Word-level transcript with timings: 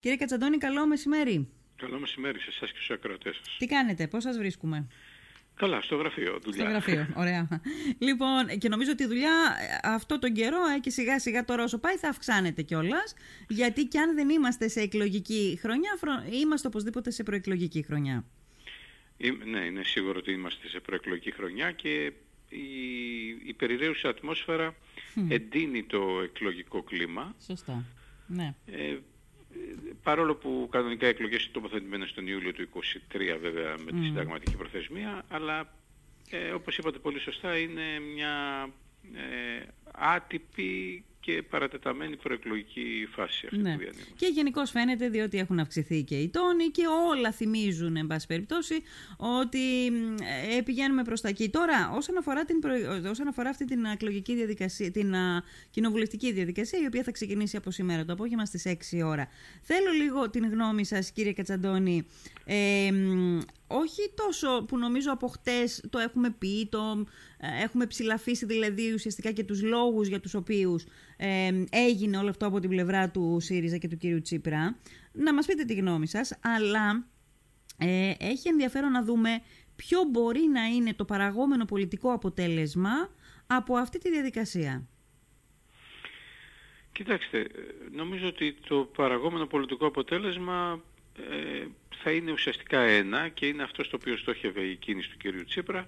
Κύριε 0.00 0.16
Κατσαντώνη, 0.16 0.58
καλό 0.58 0.86
μεσημέρι. 0.86 1.48
Καλό 1.76 1.98
μεσημέρι 1.98 2.40
σε 2.40 2.48
εσάς 2.48 2.70
και 2.70 2.76
στους 2.76 2.90
ακροατές 2.90 3.36
σας. 3.36 3.56
Τι 3.58 3.66
κάνετε, 3.66 4.06
πώς 4.06 4.22
σας 4.22 4.38
βρίσκουμε; 4.38 4.86
Καλά, 5.54 5.80
στο 5.82 5.96
γραφείο, 5.96 6.38
δουλειά. 6.42 6.60
Στο 6.60 6.70
γραφείο, 6.70 7.06
ωραία. 7.16 7.48
λοιπόν, 8.08 8.58
και 8.58 8.68
νομίζω 8.68 8.90
ότι 8.90 9.02
η 9.02 9.06
δουλειά 9.06 9.56
αυτό 9.82 10.18
τον 10.18 10.32
καιρό 10.32 10.66
ε, 10.76 10.78
και 10.78 10.90
σιγά 10.90 11.18
σιγά 11.20 11.44
τώρα 11.44 11.62
όσο 11.62 11.78
πάει 11.78 11.96
θα 11.96 12.08
αυξάνεται 12.08 12.62
κιόλας. 12.62 13.14
Γιατί 13.48 13.84
κι 13.84 13.98
αν 13.98 14.14
δεν 14.14 14.28
είμαστε 14.28 14.68
σε 14.68 14.80
εκλογική 14.80 15.58
χρονιά, 15.60 15.98
είμαστε 16.30 16.68
οπωσδήποτε 16.68 17.10
σε 17.10 17.22
προεκλογική 17.22 17.82
χρονιά. 17.82 18.24
ναι, 19.44 19.60
είναι 19.60 19.82
σίγουρο 19.84 20.18
ότι 20.18 20.32
είμαστε 20.32 20.68
σε 20.68 20.80
προεκλογική 20.80 21.30
χρονιά 21.30 21.70
και 21.70 22.12
η, 22.48 22.66
η 23.44 23.54
περιραίουσα 23.56 24.08
ατμόσφαιρα 24.08 24.74
εντείνει 25.28 25.82
το 25.82 26.20
εκλογικό 26.22 26.82
κλίμα. 26.82 27.34
Σωστά. 27.46 27.84
Ναι. 28.26 28.54
Ε, 28.66 28.96
παρόλο 30.02 30.34
που 30.34 30.68
κανονικά 30.70 31.06
οι 31.06 31.10
εκλογές 31.10 31.42
είναι 31.42 31.52
τοποθετημένες 31.52 32.12
τον 32.12 32.26
Ιούλιο 32.26 32.52
του 32.52 32.68
2023 33.12 33.38
βέβαια 33.40 33.74
με 33.84 33.92
τη 33.92 34.04
συνταγματική 34.04 34.56
προθεσμία, 34.56 35.24
αλλά 35.28 35.72
ε, 36.30 36.50
όπως 36.50 36.78
είπατε 36.78 36.98
πολύ 36.98 37.18
σωστά 37.20 37.58
είναι 37.58 37.82
μια 38.14 38.68
ε, 39.14 39.66
άτυπη 39.92 41.04
και 41.20 41.42
παρατεταμένη 41.42 42.16
προεκλογική 42.16 43.08
φάση 43.10 43.46
αυτή 43.46 43.58
ναι. 43.58 43.72
που 43.72 43.78
διανύουμε. 43.78 44.04
Και 44.16 44.26
γενικώς 44.26 44.70
φαίνεται 44.70 45.08
διότι 45.08 45.38
έχουν 45.38 45.58
αυξηθεί 45.58 46.02
και 46.02 46.16
οι 46.16 46.28
τόνοι 46.28 46.66
και 46.66 46.82
όλα 47.08 47.32
θυμίζουν, 47.32 47.96
εν 47.96 48.06
πάση 48.06 48.26
περιπτώσει, 48.26 48.82
ότι 49.16 49.86
ε, 50.56 50.60
πηγαίνουμε 50.64 51.02
προς 51.02 51.20
τα 51.20 51.28
εκεί. 51.28 51.48
Τώρα, 51.48 51.90
όσον 51.94 52.18
αφορά, 52.18 52.44
την 52.44 52.60
όσον 53.10 53.28
αφορά 53.28 53.48
αυτή 53.48 53.64
την 53.64 53.84
εκλογική 53.84 54.34
διαδικασία, 54.34 54.90
την 54.90 55.14
α, 55.14 55.42
κοινοβουλευτική 55.70 56.32
διαδικασία, 56.32 56.78
η 56.82 56.86
οποία 56.86 57.02
θα 57.02 57.10
ξεκινήσει 57.10 57.56
από 57.56 57.70
σήμερα 57.70 58.04
το 58.04 58.12
απόγευμα 58.12 58.44
στις 58.44 58.66
6 58.66 59.04
ώρα. 59.04 59.28
Θέλω 59.62 59.90
λίγο 59.90 60.30
την 60.30 60.50
γνώμη 60.50 60.84
σας, 60.84 61.10
κύριε 61.10 61.32
Κατσαντώνη, 61.32 62.06
ε, 62.44 62.90
όχι 63.66 64.12
τόσο 64.14 64.64
που 64.64 64.78
νομίζω 64.78 65.12
από 65.12 65.26
χτες 65.26 65.84
το 65.90 65.98
έχουμε 65.98 66.30
πει, 66.38 66.68
το 66.70 67.06
ε, 67.38 67.62
έχουμε 67.62 67.86
ψηλαφίσει 67.86 68.46
δηλαδή 68.46 68.92
ουσιαστικά 68.92 69.30
και 69.30 69.44
τους 69.44 69.62
λόγους 69.62 70.08
για 70.08 70.20
τους 70.20 70.34
οποίους 70.34 70.84
ε, 71.22 71.64
έγινε 71.70 72.16
όλο 72.16 72.28
αυτό 72.28 72.46
από 72.46 72.60
την 72.60 72.70
πλευρά 72.70 73.10
του 73.10 73.36
ΣΥΡΙΖΑ 73.40 73.76
και 73.76 73.88
του 73.88 73.96
κύριου 73.96 74.22
Τσίπρα. 74.22 74.76
Να 75.12 75.34
μας 75.34 75.46
πείτε 75.46 75.64
τη 75.64 75.74
γνώμη 75.74 76.06
σας, 76.06 76.38
αλλά 76.40 77.06
ε, 77.78 78.12
έχει 78.18 78.48
ενδιαφέρον 78.48 78.90
να 78.90 79.02
δούμε 79.02 79.42
ποιο 79.76 80.04
μπορεί 80.10 80.40
να 80.52 80.64
είναι 80.64 80.94
το 80.94 81.04
παραγόμενο 81.04 81.64
πολιτικό 81.64 82.12
αποτέλεσμα 82.12 82.90
από 83.46 83.76
αυτή 83.76 83.98
τη 83.98 84.10
διαδικασία. 84.10 84.86
Κοιτάξτε, 86.92 87.46
νομίζω 87.92 88.26
ότι 88.26 88.56
το 88.68 88.90
παραγόμενο 88.96 89.46
πολιτικό 89.46 89.86
αποτέλεσμα 89.86 90.82
θα 92.02 92.10
είναι 92.10 92.32
ουσιαστικά 92.32 92.80
ένα 92.80 93.28
και 93.28 93.46
είναι 93.46 93.62
αυτό 93.62 93.84
στο 93.84 93.96
οποίο 94.00 94.16
στόχευε 94.16 94.60
η 94.60 94.76
κίνηση 94.76 95.10
του 95.10 95.16
κυρίου 95.16 95.44
Τσίπρα 95.44 95.86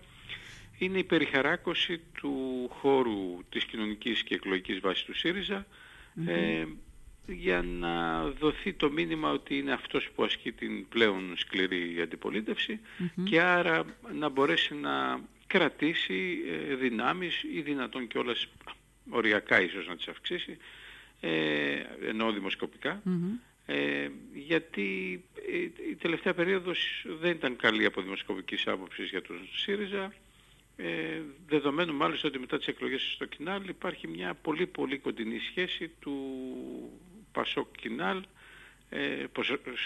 είναι 0.85 0.99
η 0.99 1.05
περιχαράκωση 1.05 2.01
του 2.15 2.69
χώρου 2.73 3.45
της 3.49 3.65
κοινωνικής 3.65 4.23
και 4.23 4.35
εκλογικής 4.35 4.81
βάσης 4.81 5.05
του 5.05 5.15
ΣΥΡΙΖΑ 5.15 5.67
ε, 6.27 6.65
για 7.27 7.63
να 7.63 8.25
δοθεί 8.25 8.73
το 8.73 8.91
μήνυμα 8.91 9.31
ότι 9.31 9.59
είναι 9.59 9.73
αυτός 9.73 10.11
που 10.15 10.25
ασκεί 10.25 10.53
την 10.53 10.89
πλέον 10.89 11.33
σκληρή 11.37 12.01
αντιπολίτευση 12.01 12.81
και 13.25 13.41
άρα 13.41 13.85
να 14.15 14.29
μπορέσει 14.29 14.75
να 14.75 15.21
κρατήσει 15.47 16.39
ε, 16.71 16.75
δυνάμεις 16.75 17.43
ή 17.55 17.61
δυνατόν 17.61 18.07
κιόλας 18.07 18.47
οριακά 19.11 19.61
ίσως 19.61 19.89
να 19.89 19.97
τις 19.97 20.09
αυξήσει 20.09 20.57
ε, 21.21 21.31
ενώ 22.09 22.35
ε, 23.67 24.09
γιατί 24.35 25.23
ε, 25.53 25.91
η 25.91 25.95
τελευταία 26.01 26.35
περίοδος 26.35 27.05
δεν 27.21 27.31
ήταν 27.31 27.57
καλή 27.57 27.85
από 27.85 28.03
δημοσκοπικής 28.03 28.67
άποψης 28.67 29.11
για 29.11 29.23
τον 29.23 29.37
ΣΥΡΙΖΑ 29.55 30.13
ε, 30.83 31.23
δεδομένου 31.47 31.95
μάλιστα 31.95 32.29
ότι 32.29 32.39
μετά 32.39 32.59
τις 32.59 32.67
εκλογές 32.67 33.13
στο 33.15 33.25
Κινάλ 33.25 33.69
υπάρχει 33.69 34.09
μια 34.09 34.35
πολύ 34.35 34.67
πολύ 34.67 34.99
κοντινή 34.99 35.39
σχέση 35.39 35.91
του 36.01 36.15
Πασόκ 37.33 37.77
Κινάλ 37.77 38.23
ε, 38.89 39.25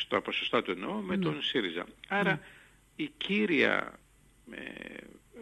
στα 0.00 0.20
ποσοστά 0.20 0.62
του 0.62 0.70
εννοώ 0.70 1.00
με 1.00 1.16
ναι. 1.16 1.22
τον 1.22 1.42
ΣΥΡΙΖΑ. 1.42 1.86
Άρα 2.08 2.30
ναι. 2.30 2.40
η 2.96 3.10
κύρια 3.16 3.98
ε, 4.50 4.58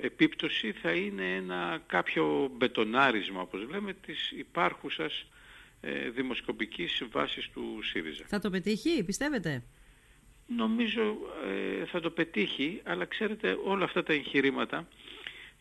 επίπτωση 0.01 0.73
θα 0.73 0.91
είναι 0.93 1.35
ένα 1.35 1.83
κάποιο 1.87 2.51
μπετονάρισμα 2.57 3.41
όπως 3.41 3.69
λέμε 3.71 3.93
της 3.93 4.31
υπάρχουσας 4.31 5.27
ε, 5.81 6.11
δημοσκοπικής 6.11 7.03
βάσης 7.11 7.49
του 7.51 7.79
ΣΥΡΙΖΑ. 7.83 8.25
Θα 8.27 8.39
το 8.39 8.51
πετύχει, 8.51 9.05
πιστεύετε; 9.05 9.63
Νομίζω 10.47 11.17
ε, 11.81 11.85
θα 11.85 12.01
το 12.01 12.11
πετύχει, 12.11 12.81
αλλά 12.85 13.05
ξέρετε 13.05 13.59
όλα 13.65 13.85
αυτά 13.85 14.03
τα 14.03 14.13
εγχειρήματα 14.13 14.89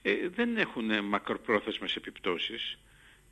ε, 0.06 0.28
δεν 0.28 0.58
έχουν 0.58 1.04
μακροπρόθεσμες 1.04 1.96
επιπτώσεις. 1.96 2.78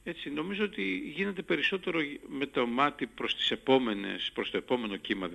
Έτσι, 0.03 0.29
νομίζω 0.29 0.63
ότι 0.63 0.97
γίνεται 0.97 1.41
περισσότερο 1.41 1.99
με 2.27 2.45
το 2.45 2.67
μάτι 2.67 3.07
προς, 3.07 3.35
τις 3.35 3.51
επόμενες, 3.51 4.31
προς 4.33 4.51
το 4.51 4.57
επόμενο 4.57 4.95
κύμα 4.95 5.29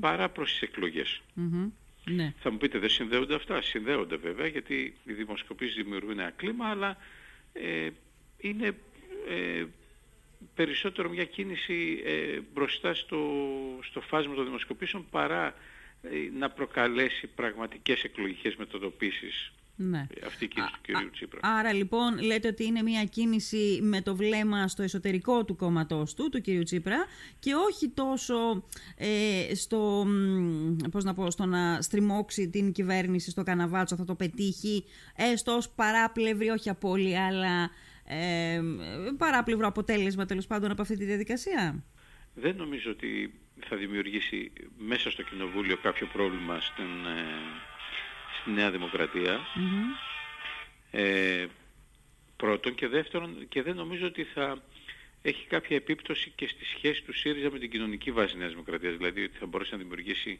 παρά 0.00 0.28
προς 0.28 0.50
τις 0.50 0.62
εκλογές. 0.62 1.20
Ναι. 2.04 2.34
Θα 2.38 2.50
μου 2.50 2.56
πείτε 2.58 2.78
δεν 2.78 2.88
συνδέονται 2.88 3.34
αυτά; 3.34 3.62
Συνδέονται 3.62 4.16
βέβαια 4.16 4.46
γιατί 4.46 4.96
οι 5.04 5.12
δημοσκοπήσεις 5.12 5.74
δημιουργούν 5.74 6.18
ένα 6.18 6.30
κλίμα 6.30 6.66
αλλά 6.66 6.96
ε, 7.52 7.88
είναι 8.38 8.76
ε, 9.28 9.64
περισσότερο 10.54 11.08
μια 11.08 11.24
κίνηση 11.24 12.02
ε, 12.04 12.40
μπροστά 12.54 12.94
στο, 12.94 13.20
στο 13.82 14.00
φάσμα 14.00 14.34
των 14.34 14.44
δημοσκοπήσεων 14.44 15.06
παρά 15.10 15.54
ε, 16.02 16.08
να 16.38 16.50
προκαλέσει 16.50 17.26
πραγματικές 17.26 18.04
εκλογικές 18.04 18.56
μετατοπίσεις 18.56 19.52
ναι. 19.82 20.06
Ε, 20.14 20.26
αυτή 20.26 20.44
η 20.44 20.48
κίνηση 20.48 20.72
του 20.72 20.80
κυρίου 20.82 21.10
Τσίπρα. 21.10 21.40
Άρα 21.42 21.72
λοιπόν 21.72 22.18
λέτε 22.22 22.48
ότι 22.48 22.64
είναι 22.64 22.82
μια 22.82 23.04
κίνηση 23.04 23.78
με 23.82 24.00
το 24.00 24.16
βλέμμα 24.16 24.68
στο 24.68 24.82
εσωτερικό 24.82 25.44
του 25.44 25.56
κόμματός 25.56 26.14
του, 26.14 26.28
του 26.28 26.40
κυρίου 26.40 26.62
Τσίπρα 26.62 27.06
και 27.38 27.54
όχι 27.54 27.88
τόσο 27.88 28.64
ε, 28.96 29.54
στο, 29.54 30.06
πώς 30.90 31.04
να 31.04 31.14
πω, 31.14 31.30
στο 31.30 31.46
να 31.46 31.82
στριμώξει 31.82 32.48
την 32.48 32.72
κυβέρνηση 32.72 33.30
στο 33.30 33.42
καναβάτσο, 33.42 33.96
θα 33.96 34.04
το 34.04 34.14
πετύχει 34.14 34.84
έστω 35.16 35.56
ως 35.56 35.68
παράπλευρη, 35.68 36.48
όχι 36.48 36.68
απόλυτα, 36.68 37.26
αλλά 37.26 37.70
ε, 38.04 38.60
παράπλευρο 39.16 39.66
αποτέλεσμα 39.66 40.26
τέλος 40.26 40.46
πάντων 40.46 40.70
από 40.70 40.82
αυτή 40.82 40.96
τη 40.96 41.04
διαδικασία; 41.04 41.84
Δεν 42.34 42.56
νομίζω 42.56 42.90
ότι 42.90 43.34
θα 43.60 43.76
δημιουργήσει 43.76 44.52
μέσα 44.78 45.10
στο 45.10 45.22
Κοινοβούλιο 45.22 45.76
κάποιο 45.76 46.06
πρόβλημα 46.12 46.60
στην, 46.60 46.84
ε, 46.84 47.69
στη 48.40 48.50
Νέα 48.50 48.70
Ε, 50.90 51.46
πρώτον 52.36 52.74
και 52.74 52.88
δεύτερον 52.88 53.48
και 53.48 53.62
δεν 53.62 53.74
νομίζω 53.74 54.06
ότι 54.06 54.24
θα 54.24 54.62
έχει 55.22 55.46
κάποια 55.46 55.76
επίπτωση 55.76 56.32
και 56.34 56.46
στη 56.46 56.64
σχέση 56.64 57.02
του 57.02 57.12
ΣΥΡΙΖΑ 57.12 57.50
με 57.50 57.58
την 57.58 57.70
κοινωνική 57.70 58.10
βάση 58.10 58.36
Νέας 58.36 58.50
Δημοκρατίας, 58.50 58.96
δηλαδή 58.96 59.24
ότι 59.24 59.36
θα 59.38 59.46
μπορέσει 59.46 59.72
να 59.72 59.78
δημιουργήσει 59.78 60.38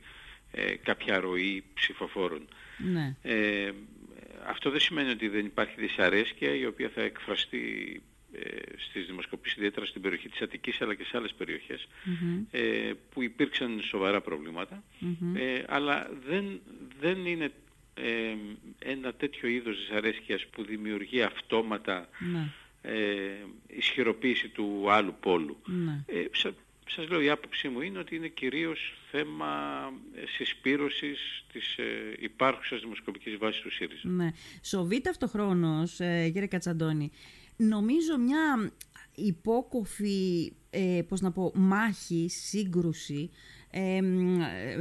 ε, 0.52 0.74
κάποια 0.74 1.20
ροή 1.20 1.64
ψηφοφόρων. 1.74 2.48
Ναι. 2.78 3.16
Ε, 3.22 3.70
αυτό 4.46 4.70
δεν 4.70 4.80
σημαίνει 4.80 5.10
ότι 5.10 5.28
δεν 5.28 5.44
υπάρχει 5.44 5.74
δυσαρέσκεια 5.78 6.54
η 6.54 6.66
οποία 6.66 6.88
θα 6.88 7.02
εκφραστεί 7.02 8.02
ε, 8.32 8.38
στις 8.76 9.06
δημοσκοπήσεις 9.06 9.56
ιδιαίτερα 9.56 9.86
στην 9.86 10.02
περιοχή 10.02 10.28
της 10.28 10.40
Αττικής 10.40 10.80
αλλά 10.80 10.94
και 10.94 11.04
σε 11.04 11.16
άλλες 11.16 11.34
ε, 12.50 12.90
που 13.10 13.22
υπήρξαν 13.22 13.80
σοβαρά 13.82 14.22
ε, 15.36 15.62
αλλά 15.68 16.10
δεν, 16.26 16.60
δεν 17.00 17.26
είναι 17.26 17.52
ε, 18.04 18.36
ένα 18.78 19.12
τέτοιο 19.12 19.48
είδος 19.48 19.76
δυσαρέσκειας 19.78 20.46
που 20.46 20.64
δημιουργεί 20.64 21.22
αυτόματα 21.22 22.08
ναι. 22.32 22.52
ε, 22.82 23.44
ισχυροποίηση 23.66 24.48
του 24.48 24.90
άλλου 24.90 25.14
πόλου. 25.20 25.56
Ναι. 25.66 26.04
Ε, 26.06 26.24
σας 26.94 27.08
λέω 27.08 27.20
η 27.20 27.30
άποψή 27.30 27.68
μου 27.68 27.80
είναι 27.80 27.98
ότι 27.98 28.16
είναι 28.16 28.28
κυρίως 28.28 28.94
θέμα 29.10 29.48
ε, 30.14 30.26
συσπήρωσης 30.26 31.44
της 31.52 31.76
ε, 31.76 31.84
υπάρχουσας 32.18 32.80
δημοσκοπικής 32.80 33.36
βάσης 33.36 33.60
του 33.60 33.70
ΣΥΡΙΖΑ. 33.72 34.08
Ναι. 34.08 34.32
Σοβείται 34.62 35.10
αυτοχρόνως, 35.10 36.00
ε, 36.00 36.30
κύριε 36.32 36.46
Κατσαντώνη, 36.46 37.10
νομίζω 37.56 38.18
μια 38.18 38.72
υπόκοφη, 39.14 40.52
ε, 40.70 41.00
πώς 41.08 41.20
να 41.20 41.32
πω, 41.32 41.52
μάχη, 41.54 42.28
σύγκρουση 42.28 43.30
ε, 43.70 44.00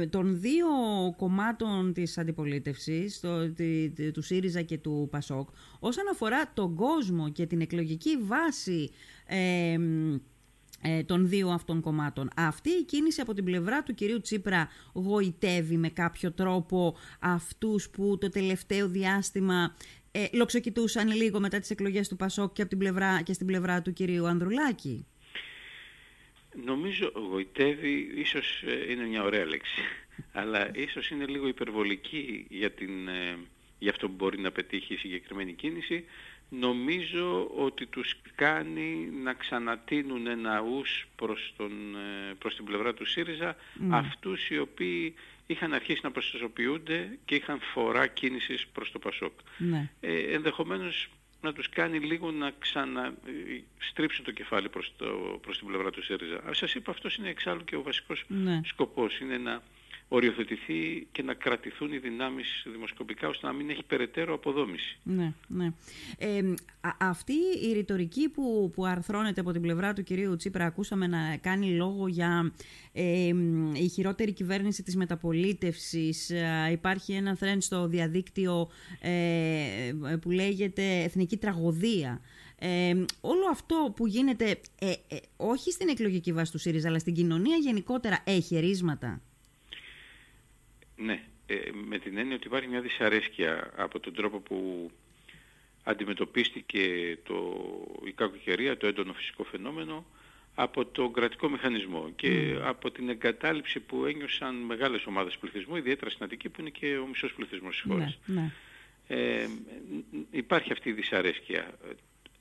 των 0.06 0.40
δύο 0.40 0.66
κομμάτων 1.16 1.92
της 1.92 2.18
αντιπολίτευσης, 2.18 3.20
το, 3.20 3.52
του 4.12 4.22
ΣΥΡΙΖΑ 4.22 4.62
και 4.62 4.78
του 4.78 5.08
ΠΑΣΟΚ, 5.10 5.48
όσον 5.78 6.04
αφορά 6.12 6.50
τον 6.54 6.74
κόσμο 6.74 7.28
και 7.28 7.46
την 7.46 7.60
εκλογική 7.60 8.16
βάση 8.16 8.90
ε, 9.26 9.76
ε, 10.82 11.02
των 11.02 11.28
δύο 11.28 11.48
αυτών 11.48 11.80
κομμάτων. 11.80 12.30
Αυτή 12.36 12.70
η 12.70 12.84
κίνηση 12.84 13.20
από 13.20 13.34
την 13.34 13.44
πλευρά 13.44 13.82
του 13.82 13.94
κυρίου 13.94 14.20
Τσίπρα 14.20 14.68
γοητεύει 14.92 15.76
με 15.76 15.88
κάποιο 15.88 16.32
τρόπο 16.32 16.96
αυτούς 17.20 17.90
που 17.90 18.18
το 18.20 18.28
τελευταίο 18.28 18.88
διάστημα 18.88 19.74
ε, 20.12 20.26
λοξοκοιτούσαν 20.32 21.08
λίγο 21.08 21.40
μετά 21.40 21.58
τις 21.58 21.70
εκλογές 21.70 22.08
του 22.08 22.16
Πασόκ 22.16 22.52
και, 22.52 22.60
από 22.60 22.70
την 22.70 22.78
πλευρά, 22.78 23.22
και 23.22 23.32
στην 23.32 23.46
πλευρά 23.46 23.82
του 23.82 23.92
κυρίου 23.92 24.26
Ανδρουλάκη; 24.26 25.06
Νομίζω 26.64 27.12
γοητεύει, 27.14 28.12
ίσως 28.14 28.62
ε, 28.66 28.92
είναι 28.92 29.04
μια 29.04 29.22
ωραία 29.22 29.46
λέξη, 29.46 29.80
αλλά 30.40 30.70
ίσως 30.76 31.10
είναι 31.10 31.26
λίγο 31.26 31.48
υπερβολική 31.48 32.46
για, 32.48 32.70
την, 32.70 33.08
ε, 33.08 33.38
για 33.78 33.90
αυτό 33.90 34.08
που 34.08 34.14
μπορεί 34.16 34.38
να 34.38 34.50
πετύχει 34.50 34.94
η 34.94 34.96
συγκεκριμένη 34.96 35.52
κίνηση. 35.52 36.04
Νομίζω 36.48 37.50
ότι 37.56 37.86
τους 37.86 38.16
κάνει 38.34 39.08
να 39.22 39.34
ξανατείνουν 39.34 40.26
ένα 40.26 40.60
ους 40.60 41.06
προς, 41.16 41.54
τον, 41.56 41.72
ε, 41.94 42.34
προς 42.38 42.56
την 42.56 42.64
πλευρά 42.64 42.94
του 42.94 43.04
ΣΥΡΙΖΑ 43.06 43.54
mm. 43.54 43.88
αυτούς 43.90 44.50
οι 44.50 44.58
οποίοι 44.58 45.14
είχαν 45.46 45.72
αρχίσει 45.72 46.00
να 46.02 46.10
προστασιοποιούνται 46.10 47.18
και 47.24 47.34
είχαν 47.34 47.60
φορά 47.60 48.06
κίνησης 48.06 48.66
προς 48.66 48.92
το 48.92 48.98
ΠΑΣΟΚ. 48.98 49.32
Ναι. 49.58 49.90
Ε, 50.00 50.18
ενδεχομένως 50.18 51.08
να 51.40 51.52
τους 51.52 51.68
κάνει 51.68 51.98
λίγο 51.98 52.30
να 52.30 52.52
ξαναστρίψουν 52.58 54.24
το 54.24 54.30
κεφάλι 54.30 54.68
προς, 54.68 54.92
το, 54.96 55.38
προς 55.42 55.58
την 55.58 55.66
πλευρά 55.66 55.90
του 55.90 56.02
ΣΥΡΙΖΑ. 56.02 56.40
Ας 56.46 56.56
σας 56.56 56.74
είπα 56.74 56.90
αυτός 56.90 57.16
είναι 57.16 57.28
εξάλλου 57.28 57.64
και 57.64 57.76
ο 57.76 57.82
βασικός 57.82 58.24
ναι. 58.28 58.60
σκοπός. 58.64 59.20
Είναι 59.20 59.38
να 59.38 59.62
οριοθετηθεί 60.12 61.08
και 61.12 61.22
να 61.22 61.34
κρατηθούν 61.34 61.92
οι 61.92 61.98
δυνάμεις 61.98 62.66
δημοσκοπικά 62.72 63.28
ώστε 63.28 63.46
να 63.46 63.52
μην 63.52 63.70
έχει 63.70 63.82
περαιτέρω 63.84 64.34
αποδόμηση. 64.34 64.98
Ναι, 65.02 65.32
ναι. 65.46 65.72
Ε, 66.18 66.54
αυτή 66.98 67.34
η 67.68 67.72
ρητορική 67.72 68.28
που, 68.28 68.70
που 68.74 68.84
αρθρώνεται 68.86 69.40
από 69.40 69.52
την 69.52 69.62
πλευρά 69.62 69.92
του 69.92 70.02
κυρίου 70.02 70.36
Τσίπρα 70.36 70.64
ακούσαμε 70.64 71.06
να 71.06 71.36
κάνει 71.36 71.70
λόγο 71.70 72.08
για 72.08 72.52
ε, 72.92 73.32
η 73.72 73.88
χειρότερη 73.88 74.32
κυβέρνηση 74.32 74.82
της 74.82 74.96
μεταπολίτευσης. 74.96 76.30
Ε, 76.30 76.68
υπάρχει 76.72 77.12
ένα 77.12 77.38
trend 77.40 77.58
στο 77.58 77.86
διαδίκτυο 77.86 78.70
ε, 79.00 79.92
που 80.20 80.30
λέγεται 80.30 81.02
εθνική 81.02 81.36
τραγωδία. 81.36 82.20
Ε, 82.62 83.04
όλο 83.20 83.48
αυτό 83.50 83.92
που 83.96 84.06
γίνεται 84.06 84.60
ε, 84.78 84.92
όχι 85.36 85.70
στην 85.70 85.88
εκλογική 85.88 86.32
βάση 86.32 86.52
του 86.52 86.58
ΣΥΡΙΖΑ 86.58 86.88
αλλά 86.88 86.98
στην 86.98 87.14
κοινωνία 87.14 87.56
γενικότερα 87.56 88.22
έχει 88.24 88.58
ρίσματα; 88.58 89.20
Ναι, 91.00 91.22
ε, 91.46 91.56
με 91.72 91.98
την 91.98 92.16
έννοια 92.18 92.34
ότι 92.34 92.46
υπάρχει 92.46 92.68
μια 92.68 92.80
δυσαρέσκεια 92.80 93.72
από 93.76 94.00
τον 94.00 94.14
τρόπο 94.14 94.38
που 94.38 94.90
αντιμετωπίστηκε 95.82 97.16
το, 97.22 97.56
η 98.04 98.12
κακοκαιρία, 98.12 98.76
το 98.76 98.86
έντονο 98.86 99.12
φυσικό 99.12 99.44
φαινόμενο, 99.44 100.06
από 100.54 100.86
τον 100.86 101.12
κρατικό 101.12 101.48
μηχανισμό 101.48 102.10
και 102.16 102.58
από 102.62 102.90
την 102.90 103.08
εγκατάλειψη 103.08 103.80
που 103.80 104.04
ένιωσαν 104.04 104.54
μεγάλες 104.54 105.06
ομάδες 105.06 105.38
πληθυσμού, 105.38 105.76
ιδιαίτερα 105.76 106.10
στην 106.10 106.24
Αττική 106.24 106.48
που 106.48 106.60
είναι 106.60 106.70
και 106.70 106.96
ο 106.96 107.06
μισός 107.06 107.32
πληθυσμός 107.34 107.70
της 107.70 107.84
χώρας. 107.90 108.18
Ναι, 108.26 108.40
ναι. 108.40 108.52
Ε, 109.06 109.48
υπάρχει 110.30 110.72
αυτή 110.72 110.88
η 110.88 110.92
δυσαρέσκεια. 110.92 111.78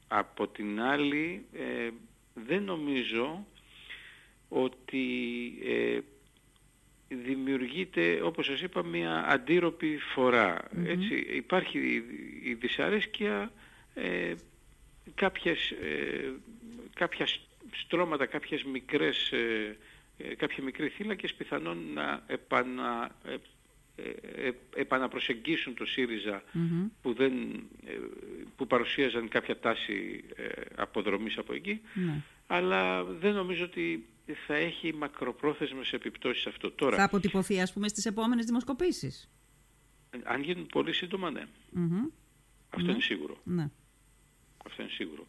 Από 0.08 0.48
την 0.48 0.82
άλλη, 0.82 1.46
ε, 1.54 1.90
δεν 2.34 2.64
νομίζω 2.64 3.46
ότι 4.50 5.08
ε, 5.66 6.00
δημιουργείται, 7.10 8.22
όπως 8.24 8.46
σας 8.46 8.62
είπα, 8.62 8.84
μια 8.84 9.26
αντίρροπη 9.28 10.00
Έτσι, 10.86 11.16
υπάρχει 11.16 12.04
η 12.44 12.54
δυσαρέσκεια, 12.54 13.52
ε, 13.94 14.34
κάποιες, 15.16 15.72
ε, 15.72 16.32
κάποια 16.96 17.28
στρώματα, 17.72 18.26
κάποιες 18.26 18.64
μικρές, 18.64 19.32
ε, 19.32 19.78
ε 20.18 20.36
κάποια 20.36 20.64
μικρή 20.64 20.88
θύλακες 20.88 21.34
πιθανόν 21.34 21.78
να 21.94 22.24
επανα, 22.28 23.16
ε, 23.26 23.36
ε, 24.48 24.52
επαναπροσεγγίσουν 24.76 25.74
το 25.74 25.86
ΣΥΡΙΖΑ 25.86 26.44
που, 27.02 27.14
δεν, 27.14 27.34
που 28.56 28.68
παρουσίαζαν 28.68 29.28
κάποια 29.28 29.60
τάση 29.60 30.24
αποδρομής 30.76 31.38
από 31.38 31.54
εκεί. 31.54 31.82
Ναι. 31.94 32.22
Αλλά 32.48 33.04
δεν 33.04 33.34
νομίζω 33.34 33.64
ότι 33.64 34.06
θα 34.34 34.56
έχει 34.56 34.94
μακροπρόθεσμες 34.94 35.94
επιπτώσεις 35.94 36.46
αυτό. 36.46 36.72
Τώρα, 36.72 36.98
θα 36.98 37.04
αποτυπωθεί 37.04 37.62
ας 37.62 37.74
πούμε 37.74 37.88
στις 37.88 38.06
επόμενες 38.06 38.46
δημοσκοπήσεις. 38.46 39.30
Αν 40.24 40.44
γίνουν 40.44 40.68
πολύ 40.68 40.94
σύντομα 40.94 41.32
ναι. 41.32 41.44
Αυτό 42.70 42.92
είναι 42.92 43.02
σίγουρο. 43.02 43.38
Ναι. 43.44 43.70
Αυτό 44.66 44.82
είναι 44.82 44.92
σίγουρο. 44.92 45.26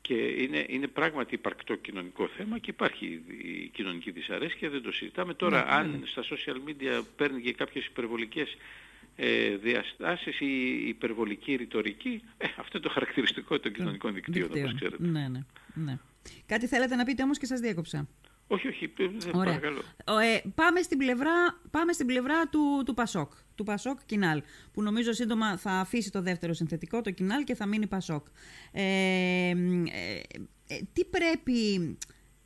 Και 0.00 0.14
είναι, 0.14 0.64
είναι 0.68 0.86
πράγματι 0.86 1.34
υπαρκτό 1.34 1.74
κοινωνικό 1.74 2.28
θέμα 2.28 2.58
και 2.58 2.70
υπάρχει 2.70 3.22
η 3.42 3.68
κοινωνική 3.68 4.10
δυσαρέσκεια, 4.10 4.70
δεν 4.70 4.82
το 4.82 4.92
συζητάμε. 4.92 5.34
Τώρα 5.34 5.64
ναι, 5.64 5.70
αν 5.70 5.90
ναι. 5.90 6.06
στα 6.06 6.22
social 6.22 6.56
media 6.68 7.02
παίρνει 7.16 7.40
και 7.40 7.52
κάποιες 7.52 7.86
υπερβολικές 7.86 8.56
ε, 9.16 9.56
διαστάσεις 9.56 10.40
ή 10.40 10.88
υπερβολική 10.88 11.54
ρητορική, 11.54 12.22
ε, 12.36 12.46
αυτό 12.46 12.78
είναι 12.78 12.86
το 12.86 12.92
χαρακτηριστικό 12.92 13.60
των 13.60 13.72
κοινωνικών 13.72 14.14
δικτύων, 14.14 14.50
όπως 14.56 14.74
ξέρετε. 14.74 15.06
Ναι, 15.06 15.28
ναι, 15.28 15.40
ναι. 15.74 15.98
Κάτι 16.46 16.66
θέλετε 16.66 16.94
να 16.94 17.04
πείτε 17.04 17.22
όμως 17.22 17.38
και 17.38 17.46
σας 17.46 17.60
διέκοψα. 17.60 18.08
Όχι, 18.48 18.68
όχι, 18.68 18.92
παρακαλώ. 19.32 19.82
Ε, 20.22 20.40
πάμε, 20.54 20.82
στην 20.82 20.98
πλευρά, 20.98 21.60
πάμε 21.70 21.92
στην 21.92 22.06
πλευρά 22.06 22.48
του, 22.48 22.82
του 22.86 22.94
Πασόκ, 22.94 23.32
του 23.54 23.64
Πασόκ 23.64 23.98
Κινάλ, 24.06 24.42
που 24.72 24.82
νομίζω 24.82 25.12
σύντομα 25.12 25.56
θα 25.56 25.70
αφήσει 25.70 26.10
το 26.10 26.22
δεύτερο 26.22 26.52
συνθετικό, 26.52 27.00
το 27.00 27.10
Κινάλ, 27.10 27.44
και 27.44 27.54
θα 27.54 27.66
μείνει 27.66 27.86
Πασόκ. 27.86 28.26
Ε, 28.72 28.82
ε, 28.82 29.54
ε, 30.66 30.78
τι, 30.92 31.04
πρέπει, 31.04 31.96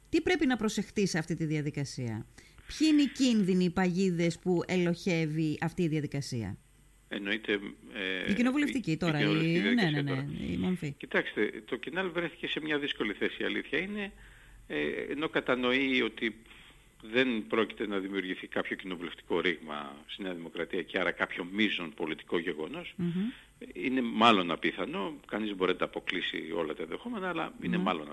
τι 0.09 0.21
πρέπει 0.21 0.47
να 0.47 0.57
προσεχτεί 0.57 1.07
σε 1.07 1.19
αυτή 1.19 1.35
τη 1.35 1.45
διαδικασία; 1.45 2.27
Ποιοι 2.67 2.89
είναι 2.93 3.03
οι 3.03 3.09
κίνδυνοι, 3.09 3.65
οι 3.65 3.71
παγίδες 3.71 4.39
που 4.39 4.63
ελοχεύει 4.67 5.59
αυτή 5.61 5.83
η 5.83 5.89
διαδικασία; 5.89 6.59
Εννοείται... 7.09 7.53
Ε, 7.95 8.31
η 8.31 8.35
κοινοβουλευτική 8.35 8.97
τώρα, 8.97 9.21
η, 9.21 9.25
ναι, 9.25 9.91
ναι, 9.91 10.03
ναι, 10.03 10.27
η 10.51 10.57
μορφή. 10.57 10.93
Κοιτάξτε, 10.93 11.63
το 11.65 11.77
Κινάλ 11.77 12.11
βρέθηκε 12.11 12.47
σε 12.47 12.61
μια 12.61 12.79
δύσκολη 12.79 13.13
θέση, 13.13 13.43
η 13.43 13.45
αλήθεια 13.45 13.79
είναι 13.79 14.03
ε, 14.03 14.11
ενώ 15.11 15.29
κατανοεί 15.29 16.03
ότι 16.03 16.37
δεν 17.03 17.47
πρόκειται 17.49 17.87
να 17.87 17.99
δημιουργηθεί 17.99 18.47
κάποιο 18.47 18.77
κοινοβουλευτικό 18.77 19.41
ρήγμα 19.41 19.97
στη 20.07 20.23
Νέα 20.23 20.35
Δημοκρατία 20.35 20.83
και 20.83 20.99
άρα 20.99 21.11
κάποιο 21.11 21.47
μείζον 21.53 21.95
πολιτικό 21.95 22.39
είναι 23.73 24.01
μάλλον 24.03 24.51
απίθανο, 24.51 25.15
κανείς 25.27 25.55
μπορεί 25.55 25.73
να 25.73 25.79
τα 25.79 25.85
αποκλείσει 25.85 26.53
όλα 26.57 26.75
τα 26.75 26.85
δεχόμενα, 26.85 27.29
αλλά 27.29 27.53
είναι 27.63 27.79
μάλλον 27.79 28.11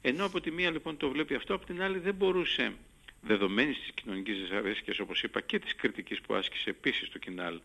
Ενώ 0.00 0.24
από 0.24 0.40
τη 0.40 0.50
μία 0.50 0.70
λοιπόν 0.70 0.96
το 0.96 1.08
βλέπει 1.10 1.34
αυτό, 1.34 1.54
από 1.54 1.66
την 1.66 1.82
άλλη 1.82 1.98
δεν 1.98 2.14
μπορούσε 2.14 2.72
δεδομένης 3.22 3.78
της 3.78 3.90
κοινωνικής 3.94 4.38
δυσαρέσκειας, 4.38 4.98
όπως 4.98 5.22
είπα, 5.22 5.40
και 5.40 5.58
της 5.58 5.74
κριτικής 5.74 6.20
που 6.20 6.34
άσκησε 6.34 6.70
επίσης 6.70 7.08
το 7.08 7.18
Κινάλ 7.18 7.60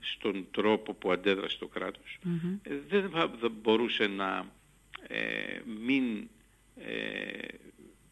στον 0.00 0.46
τρόπο 0.50 0.94
που 0.94 1.12
αντέδρασε 1.12 1.58
το 1.58 1.66
κράτος, 1.66 2.18
ε, 2.62 2.74
δεν 2.88 3.10
θα 3.10 3.32
μπορούσε 3.62 4.06
να 4.06 4.46
ε, 5.08 5.60
μην 5.84 6.28
ε, 6.86 7.46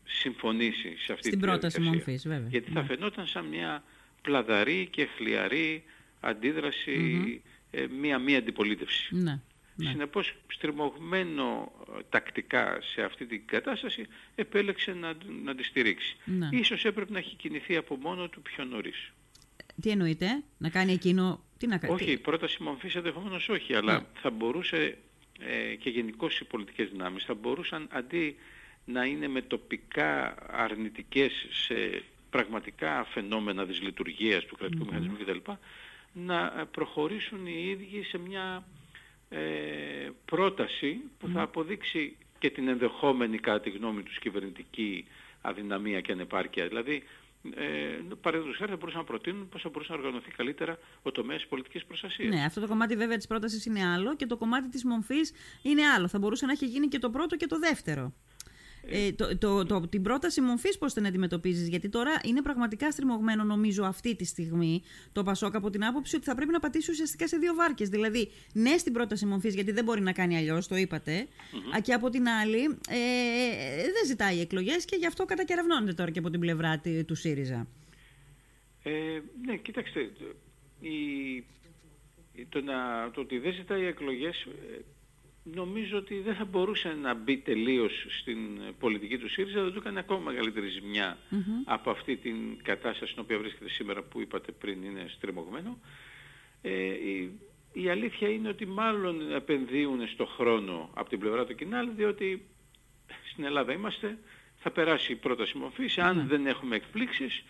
συμφωνήσει 0.04 0.96
σε 0.98 1.12
αυτή 1.12 1.30
την 1.30 1.40
πρόταση 1.40 1.80
μορφής, 1.80 2.28
βέβαια. 2.28 2.48
Γιατί 2.48 2.70
θα 2.70 2.80
ναι. 2.80 2.86
φαινόταν 2.86 3.26
σαν 3.26 3.44
μια 3.44 3.82
πλαδαρή 4.22 4.88
και 4.90 5.06
χλιαρή 5.16 5.84
αντίδραση, 6.20 7.42
ε, 7.70 7.86
μία 8.00 8.18
μία 8.18 8.38
αντιπολίτευση. 8.38 9.16
Ναι. 9.16 9.40
Ναι. 9.76 9.90
Συνεπώς, 9.90 10.34
στριμωγμένο 10.52 11.72
ε, 11.98 12.00
τακτικά 12.08 12.78
σε 12.94 13.02
αυτή 13.02 13.26
την 13.26 13.42
κατάσταση, 13.46 14.06
επέλεξε 14.34 14.92
να, 14.92 15.14
να 15.44 15.54
τη 15.54 15.62
στηρίξει. 15.64 16.16
Ναι. 16.24 16.48
Ίσως 16.50 16.84
έπρεπε 16.84 17.12
να 17.12 17.18
έχει 17.18 17.36
κινηθεί 17.36 17.76
από 17.76 17.96
μόνο 17.96 18.28
του 18.28 18.42
πιο 18.42 18.64
νωρίς. 18.64 19.12
Τι 19.80 19.90
εννοείται, 19.90 20.42
να 20.58 20.68
κάνει 20.68 20.92
εκείνο... 20.92 21.44
Τι 21.58 21.66
να... 21.66 21.80
Όχι, 21.88 22.10
η 22.10 22.18
πρόταση 22.18 22.62
μορφής 22.62 22.94
ενδεχομένως 22.94 23.48
όχι, 23.48 23.74
αλλά 23.74 23.92
ναι. 23.92 24.04
θα 24.14 24.30
μπορούσε 24.30 24.98
ε, 25.40 25.74
και 25.74 25.90
γενικώς 25.90 26.38
οι 26.40 26.44
πολιτικές 26.44 26.88
δυνάμεις 26.90 27.24
θα 27.24 27.34
μπορούσαν 27.34 27.88
αντί 27.90 28.36
να 28.86 29.04
είναι 29.04 29.28
με 29.28 29.42
τοπικά 29.42 30.34
αρνητικές 30.50 31.46
σε 31.50 32.02
πραγματικά 32.30 33.04
φαινόμενα 33.04 33.64
δυσλειτουργίας 33.64 34.44
του 34.44 34.56
κρατικού 34.56 34.82
mm-hmm. 34.84 34.86
μηχανισμού 34.86 35.16
κτλ. 35.16 35.50
να 36.12 36.66
προχωρήσουν 36.70 37.46
οι 37.46 37.68
ίδιοι 37.68 38.02
σε 38.02 38.18
μια 38.18 38.64
ε, 39.28 39.38
πρόταση 40.24 41.00
που 41.18 41.28
θα 41.28 41.42
αποδείξει 41.42 42.16
και 42.38 42.50
την 42.50 42.68
ενδεχόμενη 42.68 43.38
κατά 43.38 43.60
τη 43.60 43.70
γνώμη 43.70 44.02
τους 44.02 44.18
κυβερνητική 44.18 45.06
αδυναμία 45.40 46.00
και 46.00 46.12
ανεπάρκεια. 46.12 46.68
Δηλαδή 46.68 47.02
ε, 47.54 47.64
παραδείγματος 48.20 48.58
χάρη 48.58 48.70
θα 48.70 48.76
μπορούσαν 48.76 49.00
να 49.00 49.06
προτείνουν 49.06 49.48
πώς 49.48 49.62
θα 49.62 49.68
μπορούσε 49.68 49.92
να 49.92 49.98
οργανωθεί 49.98 50.30
καλύτερα 50.30 50.78
ο 51.02 51.12
τομέας 51.12 51.40
της 51.40 51.48
πολιτικής 51.48 51.84
προστασίας. 51.84 52.34
Ναι, 52.34 52.44
αυτό 52.44 52.60
το 52.60 52.66
κομμάτι 52.66 52.96
βέβαια 52.96 53.16
της 53.16 53.26
πρότασης 53.26 53.66
είναι 53.66 53.86
άλλο 53.86 54.16
και 54.16 54.26
το 54.26 54.36
κομμάτι 54.36 54.68
της 54.68 54.84
μορφής 54.84 55.32
είναι 55.62 55.86
άλλο. 55.86 56.08
Θα 56.08 56.18
μπορούσε 56.18 56.46
να 56.46 56.52
έχει 56.52 56.66
γίνει 56.66 56.88
και 56.88 56.98
το 56.98 57.10
πρώτο 57.10 57.36
και 57.36 57.46
το 57.46 57.58
δεύτερο. 57.58 58.12
Ε, 58.88 59.12
το, 59.12 59.38
το, 59.38 59.66
το, 59.66 59.80
την 59.88 60.02
πρόταση 60.02 60.40
μορφής 60.40 60.78
πώς 60.78 60.92
την 60.92 61.06
αντιμετωπίζεις, 61.06 61.68
Γιατί 61.68 61.88
τώρα 61.88 62.12
είναι 62.24 62.42
πραγματικά 62.42 62.90
στριμωγμένο, 62.90 63.44
νομίζω, 63.44 63.84
αυτή 63.84 64.16
τη 64.16 64.24
στιγμή 64.24 64.82
το 65.12 65.22
Πασόκ 65.22 65.54
από 65.54 65.70
την 65.70 65.84
άποψη 65.84 66.16
ότι 66.16 66.24
θα 66.24 66.34
πρέπει 66.34 66.52
να 66.52 66.60
πατήσει 66.60 66.90
ουσιαστικά 66.90 67.28
σε 67.28 67.36
δύο 67.36 67.54
βάρκες. 67.54 67.88
Δηλαδή, 67.88 68.30
ναι 68.52 68.76
στην 68.76 68.92
πρόταση 68.92 69.26
μορφής, 69.26 69.54
γιατί 69.54 69.72
δεν 69.72 69.84
μπορεί 69.84 70.00
να 70.00 70.12
κάνει 70.12 70.36
αλλιώς, 70.36 70.68
το 70.68 70.76
είπατε. 70.76 71.26
Mm-hmm. 71.26 71.82
Και 71.82 71.92
από 71.92 72.10
την 72.10 72.28
άλλη, 72.28 72.62
ε, 72.88 73.82
δεν 73.82 74.06
ζητάει 74.06 74.40
εκλογές 74.40 74.84
και 74.84 74.96
γι' 74.96 75.06
αυτό 75.06 75.24
κατακεραυνώνεται 75.24 75.92
τώρα 75.92 76.10
και 76.10 76.18
από 76.18 76.30
την 76.30 76.40
πλευρά 76.40 76.80
του 77.06 77.14
ΣΥΡΙΖΑ. 77.14 77.66
Ε, 78.82 78.90
ναι, 79.46 79.56
κοίταξτε. 79.56 80.10
Η, 80.80 81.44
το, 82.48 82.60
να, 82.60 83.10
το 83.10 83.20
ότι 83.20 83.38
δεν 83.38 83.52
ζητάει 83.52 83.86
εκλογές 83.86 84.46
νομίζω 85.54 85.98
ότι 85.98 86.20
δεν 86.20 86.34
θα 86.34 86.44
μπορούσε 86.44 86.96
να 87.02 87.14
μπει 87.14 87.36
τελείως 87.36 88.06
στην 88.08 88.38
πολιτική 88.78 89.18
του 89.18 89.28
ΣΥΡΙΖΑ, 89.28 89.62
δεν 89.62 89.72
του 89.72 89.78
έκανε 89.78 89.98
ακόμα 89.98 90.20
μεγαλύτερη 90.20 90.68
από 91.64 91.90
αυτή 91.90 92.16
την 92.16 92.36
κατάσταση 92.62 93.10
στην 93.10 93.22
οποία 93.22 93.38
βρίσκεται 93.38 93.70
σήμερα 93.70 94.02
που 94.02 94.20
είπατε 94.20 94.52
πριν 94.52 94.82
είναι 94.82 95.06
στριμωγμένο. 95.08 95.78
Ε, 96.62 96.70
η, 96.92 97.38
η 97.72 97.88
αλήθεια 97.88 98.28
είναι 98.28 98.48
ότι 98.48 98.66
μάλλον 98.66 99.32
επενδύουν 99.32 100.08
στο 100.08 100.26
χρόνο 100.26 100.90
από 100.94 101.08
την 101.08 101.18
πλευρά 101.18 101.44
του 101.44 101.54
Κινάλ, 101.54 101.88
διότι 101.96 102.46
στην 103.30 103.44
Ελλάδα 103.44 103.72
είμαστε, 103.72 104.18
θα 104.56 104.70
περάσει 104.70 105.12
η 105.12 105.16
πρόταση 105.16 105.58
μορφής, 105.58 105.98
αν 105.98 106.16
ναι. 106.16 106.24
δεν 106.24 106.46
έχουμε 106.46 106.76
εκπλήξεις, 106.76 107.44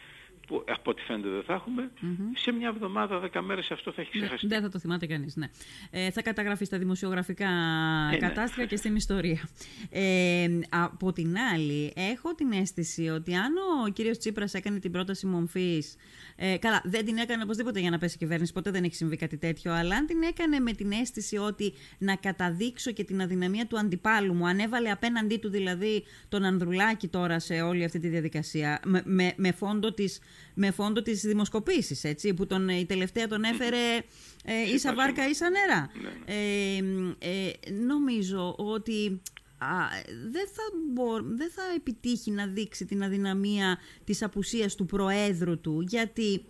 που 0.47 0.65
από 0.69 0.91
ό,τι 0.91 1.03
φαίνεται 1.03 1.29
δεν 1.29 1.43
θα 1.43 1.55
εχουμε 1.55 1.91
σε 2.35 2.53
μια 2.53 2.69
εβδομάδα, 2.69 3.19
δέκα 3.19 3.43
μέρες 3.43 3.71
αυτό 3.71 3.93
θα 3.93 4.01
έχει 4.01 4.11
ναι, 4.15 4.21
ξεχαστεί. 4.21 4.47
δεν 4.47 4.63
θα 4.63 4.69
το 4.69 4.79
θυμάται 4.79 5.07
κανείς, 5.07 5.37
ναι. 5.37 5.47
Ε, 5.91 6.11
θα 6.11 6.23
καταγραφεί 6.23 6.65
στα 6.65 6.79
δημοσιογραφικά 6.79 7.49
ε, 7.49 8.11
ναι. 8.11 8.17
κατάστοιχα 8.17 8.67
και 8.67 8.77
στην 8.77 8.97
ιστορία. 8.97 9.49
Ε, 9.91 10.47
από 10.69 11.13
την 11.13 11.37
άλλη, 11.55 11.93
έχω 11.97 12.35
την 12.35 12.53
αίσθηση 12.53 13.09
ότι 13.09 13.35
αν 13.35 13.53
ο 13.87 13.89
κύριος 13.89 14.19
Τσίπρας 14.19 14.55
έκανε 14.55 14.79
την 14.79 14.93
πρόταση 14.93 15.27
μομφής 15.27 15.97
ε, 16.37 16.57
καλά, 16.57 16.81
δεν 16.85 17.05
την 17.05 17.17
έκανε 17.17 17.43
οπωσδήποτε 17.43 17.81
για 17.81 17.91
να 17.91 17.99
πέσει 17.99 18.15
η 18.15 18.19
κυβέρνηση, 18.19 18.53
ποτέ 18.53 18.71
δεν 18.71 18.85
έχει 18.85 18.95
συμβεί 18.95 19.17
κάτι 19.17 19.37
τέτοιο. 19.37 19.73
Αλλά 19.73 19.97
αν 19.97 20.07
την 20.07 20.23
έκανε 20.23 20.59
με 20.59 20.73
την 20.73 20.93
αίσθηση 20.93 21.37
ότι 21.37 21.73
να 21.99 22.17
καταδείξω 22.17 22.93
και 22.93 23.05
την 23.05 23.21
αδυναμία 23.21 23.67
του 23.67 23.79
αντιπάλου 23.79 24.35
μου, 24.35 24.47
αν 24.47 24.59
έβαλε 24.59 24.91
απέναντί 24.91 25.39
του 25.39 25.51
δηλαδή 25.51 26.05
τον 26.29 26.45
Ανδρουλάκη 26.45 27.09
τώρα 27.09 27.39
σε 27.39 27.61
όλη 27.61 27.85
αυτή 27.85 27.99
τη 27.99 28.09
διαδικασία, 28.09 28.81
με, 28.85 29.03
με, 29.05 29.33
με 29.37 29.53
φόντο 29.53 29.93
της, 29.93 30.21
με 30.55 30.71
φόντο 30.71 31.03
της 31.03 31.21
δημοσκοπήσεις, 31.21 32.05
έτσι, 32.05 32.35
που 32.35 32.47
τον, 32.47 32.69
η 32.69 32.85
τελευταία 32.87 33.27
τον 33.27 33.43
έφερε 33.43 33.97
ε, 34.45 34.73
ίσα 34.75 34.95
βάρκα 34.95 35.29
ίσα 35.29 35.51
νερά. 35.51 35.91
Ναι, 36.03 36.09
ναι. 36.09 36.35
Ε, 37.19 37.47
ε, 37.47 37.53
νομίζω 37.87 38.55
ότι 38.59 39.21
δεν, 40.31 40.47
θα 40.53 40.63
δεν 41.37 41.51
θα 41.51 41.63
επιτύχει 41.77 42.31
να 42.31 42.47
δείξει 42.47 42.85
την 42.85 43.03
αδυναμία 43.03 43.79
της 44.05 44.23
απουσίας 44.23 44.75
του 44.75 44.87
Προέδρου 44.87 45.61
του, 45.61 45.81
γιατί 45.81 46.45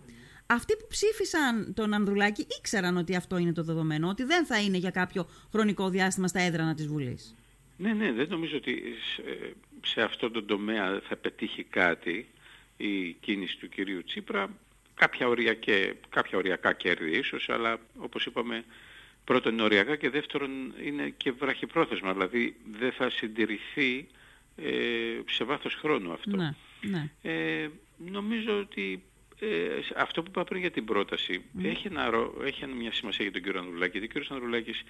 αυτοί 0.45 0.75
που 0.75 0.87
ψήφισαν 0.89 1.73
τον 1.73 1.93
Ανδρουλάκη 1.93 2.47
ήξεραν 2.59 2.97
ότι 2.97 3.15
αυτό 3.15 3.37
είναι 3.37 3.53
το 3.53 3.63
δεδομένο, 3.63 4.09
ότι 4.09 4.23
δεν 4.23 4.45
θα 4.45 4.61
είναι 4.61 4.77
για 4.77 4.91
κάποιο 4.91 5.27
χρονικό 5.51 5.89
διάστημα 5.89 6.27
στα 6.27 6.39
έδρανα 6.39 6.73
της 6.73 6.87
Βουλής. 6.87 7.35
Ναι, 7.77 7.93
ναι, 7.93 8.11
δεν 8.11 8.27
νομίζω 8.29 8.57
ότι 8.57 8.81
σε 9.85 10.01
αυτό 10.01 10.31
το 10.31 10.43
τομέα 10.43 11.01
θα 11.09 11.15
πετύχει 11.15 11.63
κάτι 11.63 12.27
η 12.77 13.11
κίνηση 13.11 13.57
του 13.57 13.69
κυρίου 13.69 14.03
Τσίπρα. 14.03 14.49
Κάποια, 14.93 15.27
οριακέ, 15.27 15.93
κάποια 16.09 16.37
οριακά 16.37 16.73
κέρδη 16.73 17.17
ίσως, 17.17 17.49
αλλά 17.49 17.79
όπως 17.97 18.25
είπαμε 18.25 18.63
πρώτον 19.23 19.53
είναι 19.53 19.61
οριακά 19.61 19.95
και 19.95 20.09
δεύτερον 20.09 20.73
είναι 20.83 21.13
και 21.17 21.31
βραχυπρόθεσμα, 21.31 22.13
δηλαδή 22.13 22.55
δεν 22.79 22.91
θα 22.91 23.09
συντηρηθεί 23.09 24.07
ε, 24.55 24.71
σε 25.29 25.43
βάθος 25.43 25.75
χρόνου 25.75 26.11
αυτό. 26.11 26.35
Ναι, 26.35 26.55
ναι. 26.81 27.09
Ε, 27.21 27.69
νομίζω 27.97 28.59
ότι 28.59 29.03
ε, 29.39 29.47
αυτό 29.95 30.23
που 30.23 30.29
είπα 30.29 30.43
πριν 30.43 30.61
για 30.61 30.71
την 30.71 30.85
πρόταση 30.85 31.41
ναι. 31.51 31.67
έχει, 31.67 31.87
ένα, 31.87 32.11
έχει 32.45 32.65
μια 32.65 32.91
σημασία 32.91 33.23
για 33.23 33.33
τον 33.33 33.41
κύριο 33.41 33.59
Ανδρουλάκη. 33.59 33.97
Ο 33.97 34.01
κύριος 34.01 34.31
Ανδρουλάκης 34.31 34.83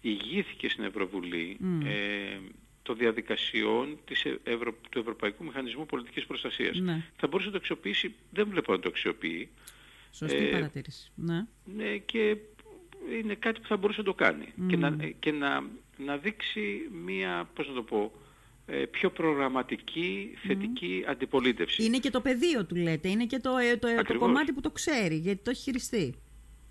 ηγήθηκε 0.00 0.68
στην 0.68 0.84
Ευρωβουλή 0.84 1.56
ε, 1.84 2.38
των 2.82 2.96
διαδικασιών 2.96 3.98
της 4.04 4.24
Ευρω... 4.42 4.74
του 4.90 4.98
Ευρωπαϊκού 4.98 5.44
Μηχανισμού 5.44 5.86
Πολιτικής 5.86 6.26
Προστασίας. 6.26 6.78
Ναι. 6.78 7.04
Θα 7.16 7.26
μπορούσε 7.26 7.46
να 7.46 7.52
το 7.52 7.58
αξιοποιήσει, 7.58 8.14
δεν 8.30 8.48
βλέπω 8.48 8.72
να 8.72 8.78
το 8.78 8.88
αξιοποιεί. 8.88 9.48
Σωστή 10.12 10.46
ε, 10.46 10.50
παρατήρηση. 10.50 11.10
Ναι. 11.14 11.46
ναι. 11.64 11.96
και 11.96 12.36
είναι 13.22 13.34
κάτι 13.34 13.60
που 13.60 13.66
θα 13.66 13.76
μπορούσε 13.76 13.98
να 13.98 14.04
το 14.04 14.14
κάνει 14.14 14.52
και, 14.68 14.76
να, 14.76 14.96
και 15.18 15.32
να, 15.32 15.64
να 15.96 16.16
δείξει 16.16 16.88
μία, 17.04 17.48
πώς 17.54 17.68
να 17.68 17.74
το 17.74 17.82
πω, 17.82 18.12
ε, 18.66 18.76
πιο 18.76 19.10
προγραμματική, 19.10 20.34
θετική 20.46 21.04
αντιπολίτευση. 21.06 21.84
Είναι 21.84 21.98
και 21.98 22.10
το 22.10 22.20
πεδίο 22.20 22.64
του 22.64 22.74
λέτε, 22.74 23.08
είναι 23.08 23.26
και 23.26 23.38
το, 23.38 23.56
ε, 23.56 23.76
το, 23.76 23.86
ε, 23.86 24.02
το 24.02 24.18
κομμάτι 24.18 24.52
που 24.52 24.60
το 24.60 24.70
ξέρει, 24.70 25.16
γιατί 25.16 25.42
το 25.42 25.50
έχει 25.50 25.62
χειριστεί. 25.62 26.14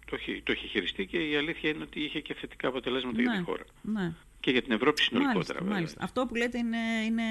Το 0.05 0.15
έχει, 0.15 0.41
το 0.41 0.51
έχει 0.51 0.67
χειριστεί 0.67 1.05
και 1.05 1.29
η 1.29 1.35
αλήθεια 1.35 1.69
είναι 1.69 1.83
ότι 1.83 2.03
είχε 2.03 2.19
και 2.19 2.33
θετικά 2.33 2.67
αποτελέσματα 2.67 3.17
ναι, 3.17 3.21
για 3.21 3.31
τη 3.31 3.43
χώρα. 3.43 3.63
Ναι. 3.81 4.13
Και 4.41 4.51
για 4.51 4.61
την 4.61 4.71
Ευρώπη 4.71 5.01
συνολικότερα 5.01 5.59
μάλιστα, 5.59 5.75
Μάλιστα. 5.75 6.03
Αυτό 6.03 6.25
που 6.25 6.35
λέτε 6.35 6.57
είναι, 6.57 6.77
είναι 7.05 7.23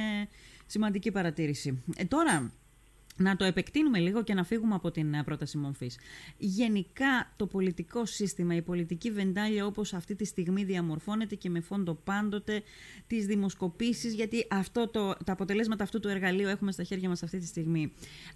σημαντική 0.66 1.10
παρατήρηση. 1.10 1.82
Ε, 1.96 2.04
τώρα, 2.04 2.52
να 3.16 3.36
το 3.36 3.44
επεκτείνουμε 3.44 3.98
λίγο 3.98 4.22
και 4.22 4.34
να 4.34 4.44
φύγουμε 4.44 4.74
από 4.74 4.90
την 4.90 5.14
ε, 5.14 5.22
πρόταση 5.22 5.58
μορφής. 5.58 5.98
Γενικά 6.38 7.32
το 7.36 7.46
πολιτικό 7.46 8.06
σύστημα, 8.06 8.54
η 8.54 8.62
πολιτική 8.62 9.10
βεντάλια 9.10 9.66
όπως 9.66 9.94
αυτή 9.94 10.14
τη 10.14 10.24
στιγμή 10.24 10.64
διαμορφώνεται 10.64 11.34
και 11.34 11.50
με 11.50 11.60
φόντο 11.60 11.94
πάντοτε 11.94 12.62
τις 13.06 13.26
δημοσκοπήσεις, 13.26 14.14
γιατί 14.14 14.46
αυτό 14.50 14.88
το, 14.88 15.14
τα 15.24 15.32
αποτελέσματα 15.32 15.84
αυτού 15.84 16.00
του 16.00 16.08
εργαλείου 16.08 16.48
έχουμε 16.48 16.72
στα 16.72 16.82
χέρια 16.82 17.08
μας 17.08 17.22
αυτή 17.22 17.38
τη 17.38 17.46
στιγμή. 17.46 17.92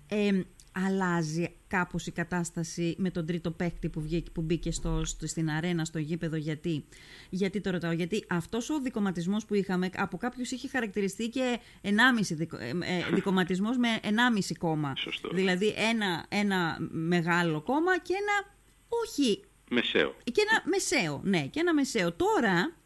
Ε, 0.09 0.41
αλλάζει 0.75 1.55
κάπως 1.67 2.07
η 2.07 2.11
κατάσταση 2.11 2.95
με 2.99 3.11
τον 3.11 3.27
τρίτο 3.27 3.51
παίκτη 3.51 3.89
που, 3.89 4.01
βγήκε, 4.01 4.31
που 4.31 4.43
μπήκε 4.43 4.71
στο, 4.71 5.03
στην 5.05 5.51
αρένα, 5.51 5.85
στο 5.85 5.99
γήπεδο. 5.99 6.37
Γιατί, 6.37 6.85
γιατί 7.31 7.61
το 7.61 7.71
ρωτάω, 7.71 7.93
γιατί 7.93 8.25
αυτός 8.29 8.71
ο 8.71 8.81
δικοματισμός 8.81 9.45
που 9.45 9.55
είχαμε 9.55 9.91
από 9.97 10.17
κάποιους 10.17 10.51
είχε 10.51 10.69
χαρακτηριστεί 10.69 11.29
και 11.29 11.59
1,5 11.83 11.91
δικο, 12.31 12.57
ε, 12.57 12.69
ε, 12.69 13.15
δικοματισμός 13.15 13.77
με 13.77 13.89
1,5 14.03 14.55
κόμμα. 14.59 14.93
Δηλαδή 15.33 15.75
ένα, 15.77 16.27
ένα 16.29 16.77
μεγάλο 16.91 17.61
κόμμα 17.61 17.99
και 17.99 18.15
ένα 18.15 18.55
όχι... 18.89 19.45
Μεσαίο. 19.71 20.15
Και 20.25 20.43
ένα 20.51 20.63
μεσαίο, 20.65 21.21
ναι, 21.25 21.47
και 21.47 21.61
ένα 21.61 21.75
μεσαίο. 21.75 22.13
Τώρα 22.13 22.77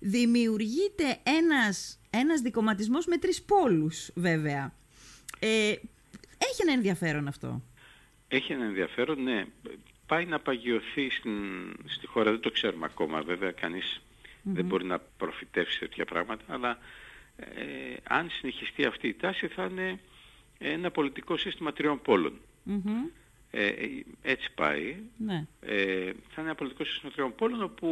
δημιουργείται 0.00 1.18
ένας, 1.22 2.00
ένας 2.10 2.40
δικοματισμός 2.40 3.06
με 3.06 3.18
τρεις 3.18 3.42
πόλους 3.42 4.10
βέβαια. 4.14 4.74
Ε, 5.38 5.74
έχει 6.38 6.62
ένα 6.62 6.72
ενδιαφέρον 6.72 7.28
αυτό. 7.28 7.62
Έχει 8.28 8.52
ένα 8.52 8.64
ενδιαφέρον, 8.64 9.22
ναι. 9.22 9.46
Πάει 10.06 10.24
να 10.24 10.38
παγιωθεί 10.38 11.10
στην, 11.10 11.32
στη 11.86 12.06
χώρα, 12.06 12.30
δεν 12.30 12.40
το 12.40 12.50
ξέρουμε 12.50 12.86
ακόμα 12.86 13.22
βέβαια, 13.22 13.52
δεν 14.42 14.64
μπορεί 14.64 14.84
να 14.84 14.98
προφητεύσει 14.98 15.78
τέτοια 15.78 16.04
πράγματα, 16.04 16.44
αλλά 16.48 16.78
ε, 17.36 17.96
αν 18.08 18.30
συνεχιστεί 18.30 18.84
αυτή 18.84 19.08
η 19.08 19.14
τάση 19.14 19.48
θα 19.48 19.64
είναι 19.64 20.00
ένα 20.58 20.90
πολιτικό 20.90 21.36
σύστημα 21.36 21.72
τριών 21.72 22.00
ε, 23.58 23.72
έτσι 24.22 24.48
πάει. 24.54 24.96
Ναι. 25.16 25.46
Ε, 25.60 26.04
θα 26.04 26.40
είναι 26.40 26.46
ένα 26.48 26.54
πολιτικό 26.54 26.84
σύστημα 26.84 27.12
τριών 27.12 27.34
πόλων 27.34 27.62
όπου 27.62 27.88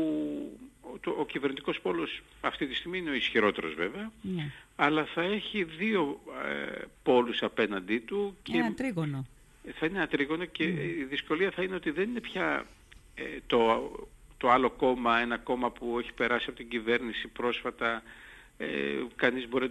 ο, 0.81 1.11
ο 1.19 1.27
κυβερνητικός 1.27 1.81
πόλος 1.81 2.23
αυτή 2.41 2.67
τη 2.67 2.75
στιγμή 2.75 2.99
είναι 2.99 3.11
ο 3.11 3.15
ισχυρότερος 3.15 3.75
βέβαια, 3.75 4.13
ναι. 4.21 4.51
αλλά 4.77 5.05
θα 5.05 5.23
έχει 5.23 5.65
δύο 5.65 6.21
ε, 6.45 6.83
πόλους 7.03 7.43
απέναντί 7.43 7.99
του. 7.99 8.37
Και 8.43 8.57
ένα 8.57 8.75
τρίγωνο. 8.75 9.27
Θα 9.75 9.87
είναι 9.87 9.97
ένα 9.97 10.07
τρίγωνο 10.07 10.45
και 10.45 10.65
ναι. 10.65 10.83
η 10.83 11.07
δυσκολία 11.09 11.51
θα 11.51 11.63
είναι 11.63 11.75
ότι 11.75 11.91
δεν 11.91 12.09
είναι 12.09 12.21
πια 12.21 12.67
ε, 13.15 13.23
το, 13.47 13.91
το 14.37 14.51
άλλο 14.51 14.71
κόμμα, 14.71 15.19
ένα 15.19 15.39
κόμμα 15.39 15.71
που 15.71 15.99
έχει 15.99 16.13
περάσει 16.13 16.47
από 16.49 16.59
την 16.59 16.69
κυβέρνηση 16.69 17.29
πρόσφατα, 17.29 18.03
ε, 18.57 18.67
κανείς 19.17 19.49
μπορεί 19.49 19.71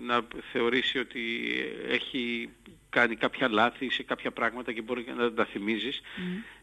να 0.00 0.20
θεωρήσει 0.52 0.98
ότι 0.98 1.20
έχει 1.88 2.48
κάνει 2.90 3.16
κάποια 3.16 3.48
λάθη 3.48 3.90
σε 3.90 4.02
κάποια 4.02 4.30
πράγματα 4.30 4.72
και 4.72 4.82
μπορεί 4.82 5.04
να 5.16 5.32
τα 5.32 5.44
θυμίζεις. 5.44 6.00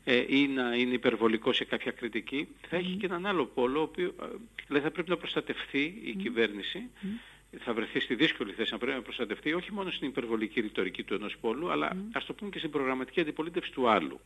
Ε, 0.04 0.24
ή 0.28 0.48
να 0.48 0.76
είναι 0.76 0.94
υπερβολικό 0.94 1.54
σε 1.54 1.66
κάποια 1.66 1.92
κριτική, 1.92 2.48
θα 2.70 2.78
έχει 2.78 2.96
και 2.96 3.06
έναν 3.06 3.26
άλλο 3.26 3.46
πόλο, 3.46 3.80
ο 3.80 3.84
οποίος 3.84 4.10
ε, 4.10 4.26
δηλαδή 4.68 4.86
θα 4.86 4.92
πρέπει 4.92 5.10
να 5.10 5.18
προστατευτεί 5.18 6.02
η 6.04 6.16
κυβέρνηση, 6.16 6.90
θα 7.60 7.74
βρεθεί 7.74 8.00
στη 8.00 8.16
δύσκολη 8.16 8.54
θέση 8.54 8.72
να 8.72 8.78
πρέπει 8.78 8.98
να 8.98 9.04
προστατευτεί 9.04 9.54
όχι 9.54 9.72
μόνο 9.74 9.92
στην 9.92 10.08
υπερβολική 10.08 10.62
ρητορική 10.62 11.04
του 11.04 11.14
ενός 11.14 11.38
πόλου, 11.38 11.72
αλλά 11.72 11.98
ας 12.14 12.26
το 12.26 12.34
πούμε 12.34 12.50
και 12.50 12.58
στην 12.58 12.70
προγραμματική 12.72 13.20
αντιπολίτευση 13.20 13.72
του 13.72 13.90
άλλου. 13.90 14.20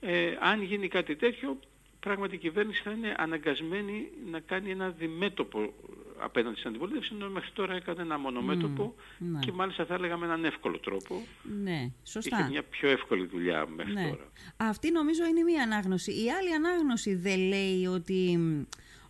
Ε, 0.00 0.36
αν 0.40 0.62
γίνει 0.62 0.88
κάτι 0.88 1.16
τέτοιο, 1.16 1.58
πράγματι 2.00 2.34
η 2.34 2.38
κυβέρνηση 2.38 2.82
θα 2.82 2.90
είναι 2.90 3.14
αναγκασμένη 3.18 4.08
να 4.30 4.40
κάνει 4.40 4.70
ένα 4.70 4.90
διμέτωπο 4.90 5.74
απέναντι 6.20 6.56
στην 6.56 6.68
αντιπολίτευση, 6.68 7.10
ενώ 7.14 7.28
μέχρι 7.28 7.50
τώρα 7.52 7.74
έκανε 7.74 8.02
ένα 8.02 8.18
μονομέτωπο 8.18 8.94
ναι. 9.18 9.38
και 9.38 9.52
μάλιστα 9.52 9.84
θα 9.84 9.94
έλεγα 9.94 10.16
με 10.16 10.26
έναν 10.26 10.44
εύκολο 10.44 10.78
τρόπο. 10.78 11.22
Ναι, 11.62 11.90
σωστά. 12.04 12.38
Είχε 12.38 12.48
μια 12.48 12.62
πιο 12.62 12.88
εύκολη 12.88 13.26
δουλειά 13.26 13.66
μέχρι 13.66 13.92
ναι. 13.92 14.08
τώρα. 14.08 14.32
Αυτή 14.56 14.90
νομίζω 14.90 15.24
είναι 15.26 15.42
μία 15.42 15.62
ανάγνωση. 15.62 16.10
Η 16.10 16.30
άλλη 16.30 16.54
ανάγνωση 16.54 17.14
δεν 17.14 17.38
λέει 17.38 17.86
ότι 17.86 18.38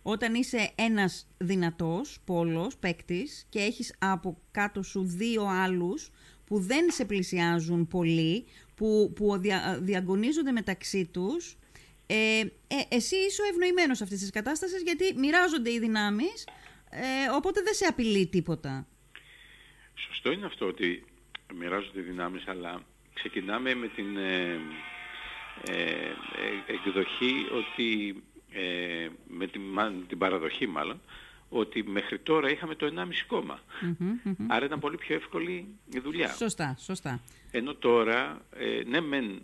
όταν 0.01 0.33
είσαι 0.33 0.71
ένας 0.75 1.27
δυνατός 1.37 2.19
πόλος, 2.25 2.77
παίκτης 2.77 3.45
και 3.49 3.59
έχεις 3.59 3.95
από 3.99 4.37
κάτω 4.51 4.83
σου 4.83 5.03
δύο 5.03 5.43
άλλους 5.43 6.11
που 6.45 6.59
δεν 6.59 6.91
σε 6.91 7.05
πλησιάζουν 7.05 7.87
πολύ, 7.87 8.45
που, 8.75 9.13
που 9.15 9.37
δια, 9.37 9.79
διαγωνίζονται 9.81 10.51
μεταξύ 10.51 11.05
τους, 11.05 11.57
ε, 12.07 12.39
ε, 12.67 12.95
εσύ 12.95 13.15
είσαι 13.15 13.41
ο 13.41 13.45
ευνοημένος 13.45 14.01
αυτής 14.01 14.19
της 14.19 14.29
κατάστασης 14.29 14.81
γιατί 14.81 15.13
μοιράζονται 15.17 15.71
οι 15.71 15.79
δυνάμεις 15.79 16.47
ε, 16.91 17.29
οπότε 17.35 17.61
δεν 17.61 17.73
σε 17.73 17.85
απειλεί 17.85 18.27
τίποτα. 18.27 18.87
Σωστό 20.07 20.31
είναι 20.31 20.45
αυτό 20.45 20.65
ότι 20.65 21.03
μοιράζονται 21.55 21.99
οι 21.99 22.03
δυνάμεις, 22.03 22.47
αλλά 22.47 22.81
ξεκινάμε 23.13 23.73
με 23.75 23.87
την 23.87 24.17
ε, 24.17 24.59
ε, 25.65 26.13
εκδοχή 26.67 27.47
ότι 27.51 28.23
ε, 28.51 29.07
με 29.27 29.47
την, 29.47 29.61
την 30.07 30.17
παραδοχή 30.17 30.67
μάλλον, 30.67 31.01
ότι 31.49 31.83
μέχρι 31.83 32.19
τώρα 32.19 32.49
είχαμε 32.49 32.75
το 32.75 32.93
1,5 32.95 33.03
κόμμα. 33.27 33.59
Άρα 34.47 34.65
ήταν 34.65 34.79
πολύ 34.79 34.97
πιο 34.97 35.15
εύκολη 35.15 35.67
η 35.93 35.99
δουλειά. 35.99 36.29
Σωστά, 36.33 36.75
σωστά. 36.79 37.21
Ενώ 37.51 37.75
τώρα, 37.75 38.41
ε, 38.55 38.81
ναι 38.85 39.01
μεν 39.01 39.41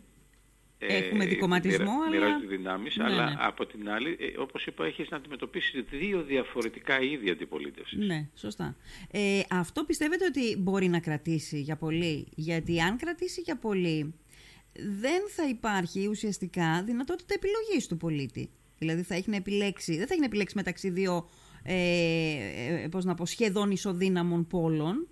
Έχουμε 0.79 1.23
ε, 1.23 1.27
δικοματισμό, 1.27 1.93
μοιρα, 2.11 2.25
αλλά... 2.25 2.39
δυνάμεις, 2.39 2.95
ναι, 2.95 3.03
αλλά 3.03 3.25
ναι. 3.25 3.35
από 3.39 3.65
την 3.65 3.89
άλλη, 3.89 4.17
ε, 4.19 4.39
όπως 4.39 4.65
είπα, 4.65 4.85
έχεις 4.85 5.09
να 5.09 5.17
αντιμετωπίσεις 5.17 5.83
δύο 5.89 6.23
διαφορετικά 6.23 7.01
είδη 7.01 7.29
αντιπολίτευσης. 7.29 8.07
Ναι, 8.07 8.29
σωστά. 8.35 8.75
Ε, 9.11 9.41
αυτό 9.49 9.83
πιστεύετε 9.83 10.25
ότι 10.25 10.57
μπορεί 10.57 10.87
να 10.87 10.99
κρατήσει 10.99 11.59
για 11.59 11.75
πολύ, 11.75 12.27
γιατί 12.35 12.81
αν 12.81 12.97
κρατήσει 12.97 13.41
για 13.41 13.57
πολύ, 13.57 14.13
δεν 15.01 15.21
θα 15.35 15.47
υπάρχει 15.47 16.07
ουσιαστικά 16.07 16.83
δυνατότητα 16.83 17.33
επιλογής 17.33 17.87
του 17.87 17.97
πολίτη. 17.97 18.49
Δηλαδή 18.77 19.01
θα 19.01 19.15
έχει 19.15 19.29
να 19.29 19.35
επιλέξει, 19.35 19.97
δεν 19.97 20.07
θα 20.07 20.13
έχει 20.13 20.19
να 20.19 20.25
επιλέξει 20.25 20.55
μεταξύ 20.55 20.89
δύο, 20.89 21.29
ε, 21.63 21.73
ε 22.83 22.87
πώς 22.87 23.05
να 23.05 23.13
πω, 23.13 23.25
σχεδόν 23.25 23.71
ισοδύναμων 23.71 24.47
πόλων. 24.47 25.07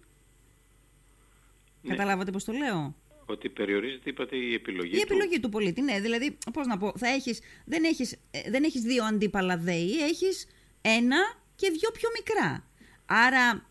Ναι. 1.81 1.89
Καταλάβατε 1.89 2.31
πώς 2.31 2.43
το 2.43 2.51
λέω; 2.51 2.95
Ότι 3.25 3.49
περιορίζεται, 3.49 4.09
είπατε, 4.09 4.35
η 4.35 4.53
επιλογή 4.53 4.97
Η 4.97 4.99
επιλογή 4.99 5.39
του 5.39 5.49
πολίτη, 5.49 5.81
ναι. 5.81 5.99
Δηλαδή, 5.99 6.37
πώς 6.53 6.67
να 6.67 6.77
πω, 6.77 6.93
θα 6.97 7.07
έχεις, 7.07 7.39
δεν, 7.65 7.83
έχεις, 7.83 8.11
ε, 8.31 8.49
δεν 8.49 8.63
έχεις 8.63 8.81
δύο 8.81 9.03
αντίπαλα 9.03 9.57
δέη, 9.57 9.89
έχεις 9.89 10.47
ένα 10.81 11.17
και 11.55 11.69
δύο 11.69 11.89
πιο 11.93 12.09
μικρά. 12.17 12.67
Άρα 13.05 13.69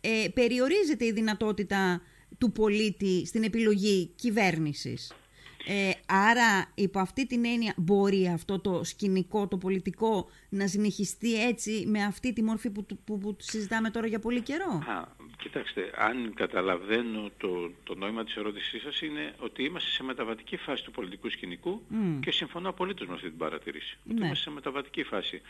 ε, 0.00 0.28
περιορίζεται 0.34 1.04
η 1.04 1.12
δυνατότητα 1.12 2.02
του 2.38 2.52
πολίτη 2.52 3.26
στην 3.26 3.42
επιλογή 3.42 4.12
κυβέρνησης. 4.16 5.12
Ε, 5.66 5.90
άρα, 6.06 6.70
υπό 6.74 6.98
αυτή 6.98 7.26
την 7.26 7.44
έννοια, 7.44 7.74
μπορεί 7.76 8.28
αυτό 8.28 8.60
το 8.60 8.84
σκηνικό, 8.84 9.48
το 9.48 9.56
πολιτικό, 9.56 10.28
να 10.48 10.66
συνεχιστεί 10.66 11.46
έτσι 11.46 11.84
με 11.86 12.02
αυτή 12.02 12.32
τη 12.32 12.42
μορφή 12.42 12.70
που, 12.70 12.86
που, 13.04 13.18
που 13.18 13.36
συζητάμε 13.38 13.90
τώρα 13.90 14.06
για 14.06 14.18
πολύ 14.18 14.40
καιρό; 14.40 14.72
Α, 14.72 15.08
κοιτάξτε, 15.38 15.90
αν 15.96 16.34
καταλαβαίνω 16.34 17.30
το, 17.38 17.70
το 17.84 17.94
νόημα 17.94 18.24
της 18.24 18.36
ερώτησής 18.36 18.82
σας 18.82 19.00
είναι 19.00 19.34
ότι 19.38 19.64
είμαστε 19.64 19.90
σε 19.90 20.02
μεταβατική 20.02 20.56
φάση 20.56 20.84
του 20.84 20.90
πολιτικού 20.90 21.30
σκηνικού 21.30 21.82
και 22.20 22.30
συμφωνώ 22.30 22.68
απολύτως 22.68 23.06
με 23.06 23.14
αυτή 23.14 23.28
την 23.28 23.38
παρατηρήση. 23.38 23.98
Ότι 24.04 24.18
ναι. 24.18 24.26
είμαστε 24.26 24.42
σε 24.42 24.50
μεταβατική 24.50 25.02
φάση. 25.02 25.42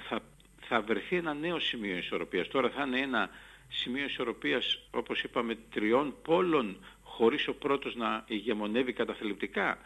Θα, 0.00 0.20
θα 0.60 0.80
βρεθεί 0.80 1.16
ένα 1.16 1.34
νέο 1.34 1.58
σημείο 1.60 1.96
ισορροπίας. 1.96 2.48
Τώρα 2.48 2.70
θα 2.70 2.86
είναι 2.86 3.00
ένα 3.00 3.30
σημείο 3.68 4.04
ισορροπίας, 4.04 4.78
όπως 4.90 5.22
είπαμε, 5.22 5.58
τριών 5.70 6.14
πόλων 6.22 6.76
χωρίς 7.02 7.48
ο 7.48 7.54
πρώτος 7.54 7.94
να 7.94 8.24
ηγεμονεύει 8.26 8.92
καταθλιπτικά. 8.92 9.78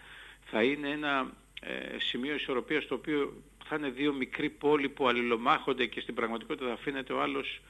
Θα 0.45 0.63
είναι 0.63 0.89
ένα 0.89 1.33
ε, 1.61 1.99
σημείο 1.99 2.35
ισορροπίας 2.35 2.87
το 2.87 2.95
οποίο 2.95 3.43
θα 3.65 3.77
είναι 3.77 3.89
δύο 3.89 4.13
μικροί 4.13 4.51
πόλοι 4.51 4.89
που 4.89 5.09
αλληλομάχονται 5.09 5.87
και 5.87 6.01
στην 6.01 6.15
πραγματικότητα 6.15 6.67
θα 6.67 6.73
αφήνεται 6.73 7.13
ο 7.13 7.23
άλλος 7.23 7.47
ε, 7.57 7.61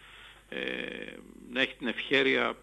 να 1.53 1.61
έχει 1.61 1.75
την 1.79 1.87
ευχέρεια 1.87 2.57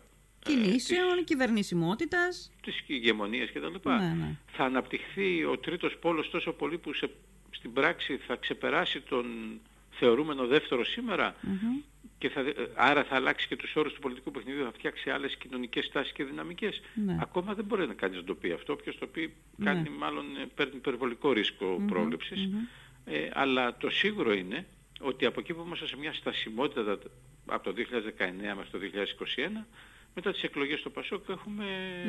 ε, 0.45 0.49
κινήσεων, 0.49 1.15
της, 1.15 1.23
κυβερνησιμότητας, 1.23 2.51
της 2.61 2.83
ηγεμονίας 2.87 3.51
κτλ. 3.51 3.89
Ναι, 3.89 3.95
ναι. 3.95 4.35
Θα 4.47 4.63
αναπτυχθεί 4.63 5.43
ο 5.43 5.57
τρίτος 5.57 5.97
πόλος 5.97 6.29
τόσο 6.29 6.51
πολύ 6.51 6.77
που 6.77 6.93
σε, 6.93 7.09
στην 7.49 7.73
πράξη 7.73 8.17
θα 8.17 8.35
ξεπεράσει 8.35 9.01
τον 9.01 9.25
θεωρούμενο 9.91 10.47
δεύτερο 10.47 10.83
και 12.17 12.29
θα, 12.29 12.43
άρα 12.75 13.03
θα 13.03 13.15
αλλάξει 13.15 13.47
και 13.47 13.55
τους 13.55 13.75
όρους 13.75 13.93
του 13.93 13.99
πολιτικού 13.99 14.31
παιχνιδιού, 14.31 14.63
θα 14.63 14.71
φτιάξει 14.71 15.09
άλλες 15.09 15.35
κοινωνικές 15.35 15.89
τάσεις 15.89 16.11
και 16.11 16.23
δυναμικές. 16.23 16.81
Ναι. 17.05 17.17
Ακόμα 17.21 17.53
δεν 17.53 17.65
μπορεί 17.65 17.87
να 17.87 17.93
κάνει 17.93 18.15
να 18.15 18.23
το 18.23 18.35
πει 18.35 18.51
αυτό. 18.51 18.73
Όποιος 18.73 18.97
το 18.97 19.07
πει 19.07 19.33
κάνει 19.63 19.89
ναι. 19.89 19.97
μάλλον 19.97 20.25
ε, 20.41 20.45
παίρνει 20.55 20.75
υπερβολικό 20.75 21.31
ρίσκο 21.31 21.81
πρόληψης. 21.87 22.49
Ε, 23.05 23.29
αλλά 23.33 23.77
το 23.77 23.89
σίγουρο 23.89 24.33
είναι 24.33 24.65
ότι 24.99 25.25
από 25.25 25.39
εκεί 25.39 25.53
που 25.53 25.63
είμαστε 25.65 25.87
σε 25.87 25.97
μια 25.97 26.13
στασιμότητα 26.13 26.97
από 27.45 27.63
το 27.63 27.73
2019 27.77 27.81
μέχρι 28.55 28.69
το 28.71 28.79
2021 29.59 29.65
μετά 30.17 30.31
τις 30.31 30.43
εκλογές 30.43 30.79
στο 30.79 30.89
Πασόκ 30.89 31.29
έχουμε... 31.29 31.63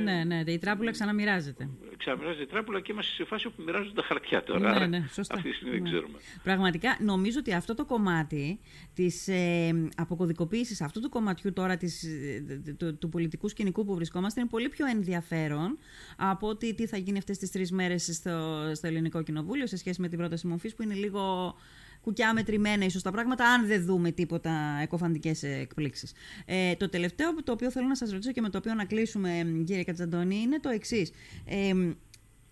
Ναι, 0.04 0.24
ναι, 0.24 0.52
η 0.52 0.58
τράπουλα 0.58 0.90
ξαναμοιράζεται. 0.90 1.68
Ξαναμοιράζεται 1.96 2.42
η 2.42 2.46
τράπουλα 2.46 2.80
και 2.80 2.92
είμαστε 2.92 3.12
σε 3.12 3.24
φάση 3.24 3.48
που 3.48 3.62
μοιράζονται 3.62 3.94
τα 3.94 4.02
χαρτιά 4.02 4.42
τώρα. 4.42 4.78
Ναι, 4.78 4.86
ναι, 4.86 5.06
σωστά. 5.12 5.34
Αυτή 5.34 5.48
τη 5.48 5.54
στιγμή 5.54 5.74
δεν 5.74 5.82
ναι. 5.82 5.88
ξέρουμε. 5.88 6.18
Πραγματικά 6.42 6.96
νομίζω 7.00 7.38
ότι 7.38 7.52
αυτό 7.52 7.74
το 7.74 7.84
κομμάτι 7.84 8.60
της 8.94 9.28
ε, 9.28 9.88
αποκωδικοποίησης 9.96 10.80
αυτού 10.80 11.00
του 11.00 11.08
κομματιού 11.08 11.52
τώρα 11.52 11.76
της, 11.76 12.02
ε, 12.02 12.74
του, 12.78 12.98
του, 12.98 13.08
πολιτικού 13.08 13.48
σκηνικού 13.48 13.84
που 13.84 13.94
βρισκόμαστε 13.94 14.40
είναι 14.40 14.48
πολύ 14.48 14.68
πιο 14.68 14.86
ενδιαφέρον 14.86 15.78
από 16.16 16.48
ότι 16.48 16.74
τι 16.74 16.86
θα 16.86 16.96
γίνει 16.96 17.18
αυτές 17.18 17.38
τις 17.38 17.50
τρεις 17.50 17.72
μέρες 17.72 18.04
στο, 18.14 18.70
στο 18.74 18.86
Ελληνικό 18.86 19.22
Κοινοβούλιο 19.22 19.66
σε 19.66 19.76
σχέση 19.76 20.00
με 20.00 20.08
την 20.08 20.18
πρόταση 20.18 20.46
μορφής 20.46 20.74
που 20.74 20.82
είναι 20.82 20.94
λίγο 20.94 21.54
κουκιά 22.08 22.32
μετρημένα 22.32 22.84
ίσως 22.84 23.02
τα 23.02 23.10
πράγματα, 23.10 23.44
αν 23.44 23.66
δεν 23.66 23.84
δούμε 23.84 24.10
τίποτα 24.10 24.78
εκοφαντικές 24.82 25.42
εκπλήξεις. 25.42 26.12
Ε, 26.46 26.74
το 26.74 26.88
τελευταίο 26.88 27.34
το 27.44 27.52
οποίο 27.52 27.70
θέλω 27.70 27.86
να 27.86 27.94
σας 27.94 28.10
ρωτήσω 28.10 28.32
και 28.32 28.40
με 28.40 28.48
το 28.48 28.58
οποίο 28.58 28.74
να 28.74 28.84
κλείσουμε, 28.84 29.62
κύριε 29.64 29.84
Κατζαντώνη, 29.84 30.36
είναι 30.36 30.60
το 30.60 30.68
εξής. 30.68 31.10
Ε, 31.44 31.72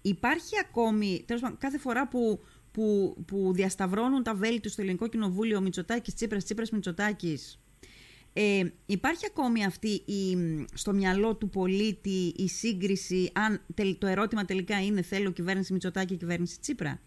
υπάρχει 0.03 0.55
ακόμη, 0.69 1.23
τέλος 1.27 1.43
πάντων, 1.43 1.59
κάθε 1.59 1.79
φορά 1.79 2.09
που, 2.09 2.41
που, 2.73 3.17
που 3.27 3.53
διασταυρώνουν 3.53 4.23
τα 4.23 4.35
βέλη 4.35 4.61
του 4.61 4.71
στο 4.71 4.83
Ελληνικό 4.83 5.07
Κοινοβούλιο 5.07 5.61
Μητσοτάκης, 5.61 6.15
Τσίπρας, 6.15 6.45
Τσίπρας, 6.45 6.71
Μητσοτάκης, 6.71 7.61
ε, 8.33 8.63
υπάρχει 8.87 9.27
ακόμη 9.27 9.65
αυτή 9.65 9.89
η, 9.89 10.37
στο 10.75 10.93
μυαλό 10.93 11.35
του 11.37 11.49
πολίτη 11.49 12.35
η 12.37 12.49
σύγκριση, 12.49 13.31
αν 13.33 13.61
το 13.99 14.07
ερώτημα 14.07 14.45
τελικά 14.45 14.85
είναι 14.85 15.03
θέλω 15.03 15.31
κυβέρνηση 15.31 15.73
Μητσοτάκη 15.73 16.07
και 16.07 16.15
κυβέρνηση 16.15 16.61
Τσίπρα. 16.61 17.01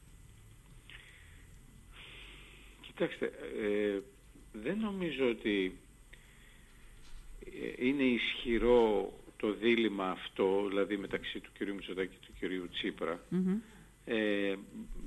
Κοιτάξτε, 3.00 3.26
ε, 3.62 4.00
δεν 4.52 4.78
νομίζω 4.80 5.30
ότι 5.30 5.78
ε, 7.80 7.86
είναι 7.88 8.04
ισχυρό 8.04 9.14
το 9.38 9.54
δίλημα 9.54 10.10
αυτό, 10.10 10.66
δηλαδή 10.68 10.98
μεταξύ 10.98 11.40
του 11.40 11.50
κυρίου 11.58 11.74
Μητσοτάκη 11.74 12.16
και 12.20 12.26
του 12.28 12.34
κυρίου 12.40 12.70
Ε, 14.06 14.56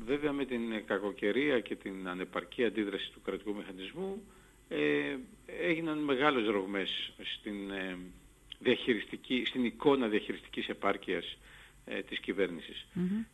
βέβαια 0.05 0.33
με 0.33 0.45
την 0.45 0.85
κακοκαιρία 0.87 1.61
και 1.61 1.77
την 1.77 2.09
ανεπαρκή 2.09 2.65
αντίδραση 2.65 3.11
του 3.13 3.21
κρατικού 3.25 3.55
μηχανισμού 3.55 4.23
ε, 4.69 5.17
έγιναν 5.63 5.99
μεγάλες 5.99 6.47
ρογμές 6.47 7.13
στην, 7.37 7.71
ε, 7.71 7.97
διαχειριστική, 8.59 9.43
στην 9.47 9.65
εικόνα 9.65 10.09
διαχειριστικής 10.09 10.69
επάρκειας 10.69 11.37
ε, 11.85 12.03
της 12.03 12.19
κυβερνησης 12.19 12.87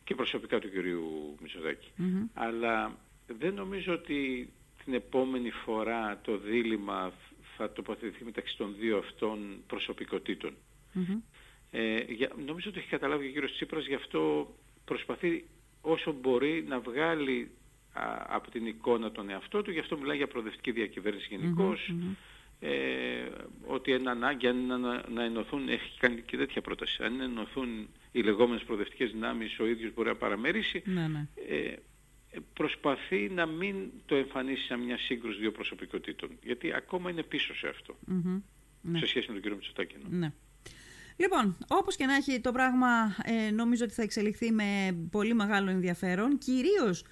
και 0.03 0.15
προσωπικά 0.15 0.59
του 0.59 0.69
κυρίου 0.69 1.35
Μητσοτάκη. 1.41 1.91
Αλλά 2.33 2.97
δεν 3.39 3.53
νομίζω 3.53 3.93
ότι 3.93 4.49
την 4.83 4.93
επόμενη 4.93 5.49
φορά 5.51 6.19
το 6.23 6.37
δίλημα 6.37 7.11
θα 7.57 7.71
τοποθετηθεί 7.71 8.23
μεταξύ 8.23 8.57
των 8.57 8.75
δύο 8.79 8.97
αυτών 8.97 9.63
προσωπικότητων. 9.67 10.53
Ε, 11.71 12.03
για, 12.07 12.31
νομίζω 12.45 12.69
ότι 12.69 12.79
έχει 12.79 12.87
καταλάβει 12.87 13.27
ο 13.27 13.31
κύριος 13.31 13.53
Τσίπρας, 13.53 13.85
γι' 13.85 13.95
αυτό 13.95 14.53
προσπαθεί 14.85 15.45
όσο 15.81 16.11
μπορεί 16.11 16.65
να 16.67 16.79
βγάλει 16.79 17.51
από 18.27 18.51
την 18.51 18.65
εικόνα 18.65 19.11
τον 19.11 19.29
εαυτό 19.29 19.61
του, 19.61 19.71
γι' 19.71 19.79
αυτό 19.79 19.97
μιλάει 19.97 20.17
για 20.17 20.27
προοδευτική 20.27 20.71
διακυβέρνηση 20.71 21.27
ε, 22.59 22.69
ότι 23.67 23.91
είναι 23.91 24.09
ανάγκη 24.09 24.47
αν 24.47 24.65
να, 24.65 25.09
να 25.09 25.23
ενωθούν, 25.23 25.69
έχει 25.69 25.99
κάνει 25.99 26.21
και 26.21 26.37
τέτοια 26.37 26.61
πρόταση, 26.61 27.03
αν 27.03 27.21
ενωθούν 27.21 27.87
οι 28.11 28.21
λεγόμενες 28.21 28.63
προοδευτικές 28.63 29.11
δυνάμεις, 29.11 29.59
ο 29.59 29.65
ίδιος 29.65 29.93
μπορεί 29.93 30.07
να 30.07 30.15
παραμερίσει. 30.15 30.83
Ναι, 30.85 31.07
ναι. 31.07 31.27
Ε, 31.49 31.73
προσπαθεί 32.53 33.29
να 33.29 33.45
μην 33.45 33.75
το 34.05 34.15
εμφανίσει 34.15 34.65
σαν 34.65 34.79
μια 34.79 34.97
σύγκρουση 34.97 35.39
δύο 35.39 35.51
προσωπικότητων. 35.51 36.29
Γιατί 36.43 36.73
ακόμα 36.73 37.09
είναι 37.09 37.23
πίσω 37.23 37.55
σε 37.55 37.67
αυτό. 37.67 37.97
Ναι. 38.81 38.99
Σε 38.99 39.05
σχέση 39.05 39.27
με 39.27 39.33
τον 39.33 39.41
κύριο 39.41 39.57
Μητσοτάκη. 39.57 39.95
Ναι. 40.09 40.33
Λοιπόν, 41.15 41.57
όπως 41.67 41.95
και 41.95 42.05
να 42.05 42.15
έχει 42.15 42.39
το 42.39 42.51
πράγμα, 42.51 43.15
ε, 43.23 43.51
νομίζω 43.51 43.83
ότι 43.83 43.93
θα 43.93 44.01
εξελιχθεί 44.01 44.51
με 44.51 44.97
πολύ 45.11 45.33
μεγάλο 45.33 45.69
ενδιαφέρον, 45.69 46.37
κυρίως 46.37 47.03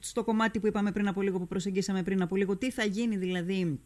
στο 0.00 0.24
κομμάτι 0.24 0.60
που 0.60 0.66
είπαμε 0.66 0.92
πριν 0.92 1.08
από 1.08 1.22
λίγο, 1.22 1.38
που 1.38 1.46
προσεγγίσαμε 1.46 2.02
πριν 2.02 2.22
από 2.22 2.36
λίγο, 2.36 2.56
τι 2.56 2.70
θα 2.70 2.84
γίνει 2.84 3.16
δηλαδή 3.16 3.80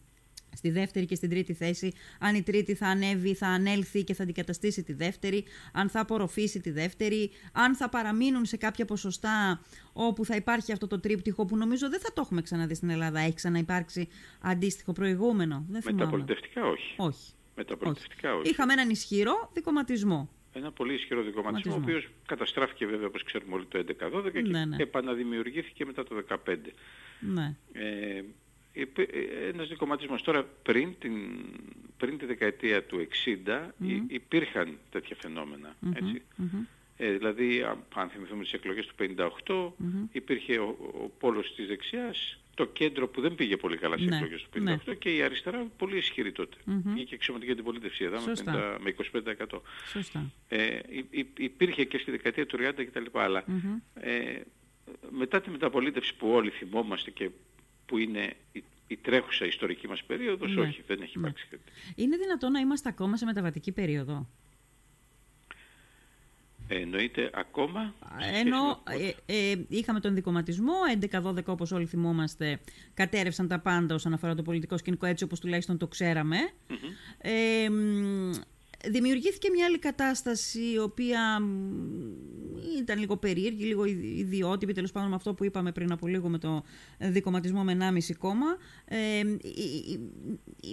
στη 0.55 0.71
δεύτερη 0.71 1.07
και 1.07 1.15
στην 1.15 1.31
τρίτη 1.31 1.53
θέση, 1.53 1.93
αν 2.19 2.35
η 2.35 2.43
τρίτη 2.43 2.75
θα 2.75 2.87
ανέβει, 2.87 3.35
θα 3.35 3.47
ανέλθει 3.47 4.05
και 4.05 4.15
θα 4.15 4.23
αντικαταστήσει 4.23 4.83
τη 4.83 4.93
δεύτερη, 4.93 5.45
αν 5.73 5.89
θα 5.89 6.01
απορροφήσει 6.01 6.61
τη 6.61 6.71
δεύτερη, 6.71 7.31
αν 7.53 7.75
θα 7.77 7.89
παραμείνουν 7.89 8.45
σε 8.45 8.57
κάποια 8.57 8.85
ποσοστά 8.85 9.61
όπου 9.93 10.25
θα 10.25 10.37
υπάρχει 10.37 10.73
αυτό 10.73 10.87
το 10.87 11.01
τρίπτυχο 11.01 11.45
που 11.45 11.57
νομίζω 11.57 11.89
δεν 11.89 12.01
θα 12.01 12.13
το 12.13 12.21
έχουμε 12.21 12.43
ξαναδεί 12.43 12.75
στην 12.75 12.91
Ελλάδα. 12.91 13.21
Έχει 13.21 13.35
ξαναυπάρξει 13.35 14.09
αντίστοιχο 14.41 14.93
προηγούμενο. 14.93 15.65
Δεν 15.69 15.83
Μεταπολιτευτικά 15.85 16.67
όχι. 16.67 16.95
Όχι. 16.97 17.33
Μεταπολιτευτικά 17.57 18.35
όχι. 18.35 18.51
Είχαμε 18.51 18.73
έναν 18.73 18.91
ισχυρό 18.91 19.51
δικοματισμό. 19.53 20.29
Ένα 20.53 20.73
πολύ 20.73 20.95
ισχυρό 20.95 21.23
δικοματισμό, 21.23 21.73
ο 21.75 21.77
οποίος 21.77 22.09
καταστράφηκε 22.27 22.87
βέβαια 22.87 23.07
όπως 23.07 23.23
ξέρουμε 23.23 23.55
όλοι 23.55 23.65
το 23.65 23.79
11-12 23.79 24.33
και 24.33 24.41
ναι, 24.41 24.65
ναι. 24.65 24.77
επαναδημιουργήθηκε 24.79 25.85
μετά 25.85 26.05
το 26.05 26.25
2015. 26.47 26.57
Ναι. 27.21 27.57
Ε, 27.73 28.23
ένας 29.53 29.69
δικοματισμός. 29.69 30.23
Τώρα 30.23 30.45
πριν, 30.63 30.95
την, 30.99 31.13
πριν 31.97 32.19
τη 32.19 32.27
δεκαετία 32.27 32.85
του 32.85 33.07
60 33.47 33.69
υπήρχαν 34.07 34.79
τέτοια 34.91 35.17
φαινόμενα. 35.21 35.77
Έτσι. 35.95 36.23
Ε, 37.03 37.13
δηλαδή, 37.13 37.63
αν 37.95 38.09
θυμηθούμε 38.09 38.43
τις 38.43 38.53
εκλογές 38.53 38.87
του 38.87 38.95
58, 39.47 39.73
υπήρχε 40.13 40.59
ο, 40.59 40.77
ο 41.03 41.11
πόλος 41.19 41.55
της 41.55 41.67
δεξιάς, 41.67 42.39
το 42.55 42.67
κέντρο 42.67 43.09
που 43.09 43.21
δεν 43.21 43.35
πήγε 43.35 43.57
πολύ 43.57 43.77
καλά 43.77 43.97
στις 43.97 44.09
ναι, 44.09 44.17
εκλογές 44.17 44.43
του 44.43 44.49
58 44.59 44.79
ναι. 44.85 44.95
και 44.95 45.17
η 45.17 45.23
αριστερά 45.23 45.67
πολύ 45.77 45.97
ισχυρή 45.97 46.33
τότε. 46.33 46.57
Mm-hmm. 46.67 46.83
Βγήκε 46.85 47.15
εξωματική 47.15 47.51
αντιπολίτευση 47.53 48.05
εδώ 48.05 48.21
με, 48.21 48.33
50, 48.45 48.77
με 48.81 48.95
25%. 49.51 49.61
Σωστά. 49.87 50.31
Ε, 50.49 50.79
υπήρχε 51.37 51.85
και 51.85 51.99
στη 51.99 52.11
δεκαετία 52.11 52.47
του 52.47 52.59
30 52.61 52.71
κτλ. 52.87 53.05
Αλλά 53.13 53.45
ε, 53.95 54.41
μετά 55.11 55.41
τη 55.41 55.51
μεταπολίτευση 55.51 56.15
που 56.17 56.29
όλοι 56.29 56.51
θυμόμαστε 56.51 57.11
και 57.11 57.31
που 57.91 57.99
είναι 57.99 58.37
η, 58.53 58.65
η 58.87 58.97
τρέχουσα 58.97 59.47
ιστορική 59.47 59.89
μας 59.89 60.05
περίοδος, 60.05 60.55
ναι. 60.55 60.61
όχι, 60.61 60.83
δεν 60.87 61.01
έχει 61.03 61.19
ναι. 61.19 61.23
υπάρξει 61.23 61.47
κάτι. 61.51 61.63
Είναι 61.95 62.17
δυνατόν 62.17 62.53
να 62.53 62.61
είμαστε 62.61 62.89
ακόμα 62.89 63.17
σε 63.17 63.25
μεταβατική 63.25 63.73
περίοδο; 63.73 64.27
Εννοείται 66.73 67.31
ακόμα. 67.35 67.95
Ενώ 68.33 68.83
ε, 69.27 69.51
ε, 69.51 69.65
είχαμε 69.69 70.01
τον 70.01 70.15
δικοματισμό, 70.15 70.75
11-12 71.11 71.45
όπως 71.45 71.73
όλοι 71.73 71.87
θυμόμαστε, 71.87 72.61
κατέρευσαν 72.95 73.49
τα 73.49 73.59
πάντα 73.61 73.95
όσον 73.95 74.13
αφορά 74.13 74.35
το 74.35 74.43
πολιτικό 74.43 74.79
σκηνικό 74.79 75.07
έτσι 75.07 75.25
όπως 75.25 75.41
τουλάχιστον 75.41 75.79
το 75.79 75.87
ξέραμε. 75.87 76.37
Ε, 77.19 77.69
δημιουργήθηκε 78.89 79.51
μια 79.51 79.65
άλλη 79.67 79.79
κατάσταση 79.79 80.73
η 80.73 80.79
οποία 80.79 81.41
ήταν 82.81 82.99
λίγο 82.99 83.17
περίεργη, 83.17 83.65
λίγο 83.65 83.85
ιδιότυπη 83.85 84.73
τέλος 84.73 84.93
πάντων 84.93 85.09
με 85.09 85.15
αυτό 85.15 85.35
που 85.35 85.45
είπαμε 85.45 85.73
πριν 85.73 85.93
από 85.93 86.07
λίγο 86.07 86.29
με 86.29 86.39
το 86.39 86.65
δικοματισμό 86.99 87.65
με 87.65 87.77
1,5 87.81 88.15
κόμμα. 88.19 88.57
Ε, 88.85 89.23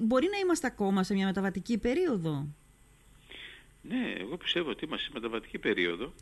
μπορεί 0.03 0.27
να 0.31 0.37
είμαστε 0.37 0.67
ακόμα 0.67 1.03
σε 1.03 1.13
μια 1.13 1.25
μεταβατική 1.25 1.77
περίοδο; 1.77 2.47
Ναι, 3.81 4.13
εγώ 4.17 4.37
πιστεύω 4.37 4.69
ότι 4.69 4.85
είμαστε 4.85 5.05
σε 5.05 5.11
μεταβατική 5.13 5.57
περίοδο. 5.57 6.13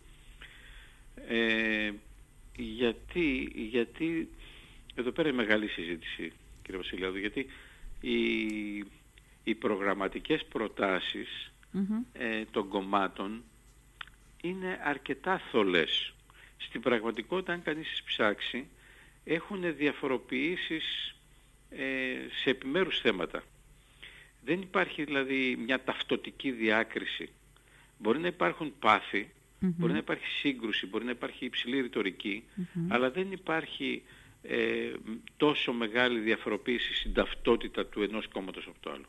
Ε, 1.28 1.92
γιατί, 2.58 3.52
γιατί 3.56 4.30
εδώ 4.96 5.12
πέρα 5.12 5.28
είναι 5.28 5.38
μεγάλη 5.38 5.68
συζήτηση, 5.68 6.32
κύριε 6.62 6.80
Βασιλιάδου, 6.80 7.18
γιατί 7.18 7.46
οι, 8.02 8.78
οι 9.44 9.56
προγραμματικές 9.56 10.46
ε, 12.14 12.46
των 12.52 12.68
κομμάτων 12.68 13.44
είναι 14.42 14.80
αρκετά 14.84 15.42
θολές. 15.52 16.14
Στην 16.58 16.82
πραγματικότητα, 16.82 17.54
αν 17.54 17.62
κανείς 17.62 17.90
τις 17.90 18.04
ψάξει, 18.04 18.68
έχουν 19.24 19.76
διαφοροποιήσεις 19.76 21.16
ε, 21.70 22.16
σε 22.44 22.50
επιμέρους 22.50 23.00
θέματα. 23.00 23.44
Δεν 24.44 24.62
υπάρχει 24.62 25.04
δηλαδή 25.04 25.56
μια 25.66 25.84
ταυτοτική 25.84 26.52
διάκριση 26.52 27.30
Μπορεί 27.98 28.20
να 28.20 28.28
υπάρχουν 28.28 28.74
μπορεί 29.60 29.92
να 29.92 29.98
υπάρχει 29.98 30.26
σύγκρουση, 30.26 30.86
μπορεί 30.88 31.06
να 31.06 31.12
υπάρχει 31.12 31.46
υψηλή 31.46 31.78
αλλά 32.88 33.12
δεν 33.12 33.32
υπάρχει 33.32 34.04
ε, 34.44 34.92
τόσο 35.38 35.74
μεγάλη 35.74 36.20
διαφοροποίηση 36.20 36.94
στην 36.94 37.14
ταυτότητα 37.14 37.86
του 37.86 38.02
ενός 38.02 38.28
κόμματος 38.28 38.68
από 38.68 38.78
το 38.80 38.92
άλλο. 38.92 39.06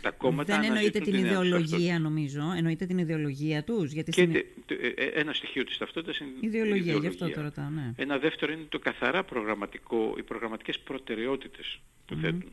Τα 0.00 0.10
κόμματα 0.10 0.54
δεν 0.54 0.64
εννοείται 0.64 0.98
την 0.98 1.14
ιδεολογία 1.14 1.98
νομίζω, 1.98 2.52
εννοείται 2.56 2.86
την 2.86 2.98
ιδεολογία 2.98 3.64
τους. 3.64 3.92
Γιατί 3.92 4.10
και 4.10 4.44
ε, 4.66 4.86
ε, 4.86 5.04
ένα 5.04 5.32
στοιχείο 5.32 5.64
της 5.64 5.78
ταυτότητας 5.78 6.18
είναι 6.18 6.30
η 6.30 6.46
ιδεολογία. 6.46 6.76
ιδεολογία. 6.76 6.98
Γι' 7.00 7.06
αυτό 7.06 7.30
το 7.30 7.40
ρωτάω, 7.40 7.68
ναι. 7.68 7.92
Ένα 7.96 8.18
δεύτερο 8.18 8.52
είναι 8.52 8.66
το 8.68 8.78
καθαρά 8.78 9.24
προγραμματικό, 9.24 10.14
οι 10.18 10.22
προγραμματικές 10.22 10.78
προτεραιότητες 10.78 11.78
που 12.06 12.14
θέτουν. 12.14 12.52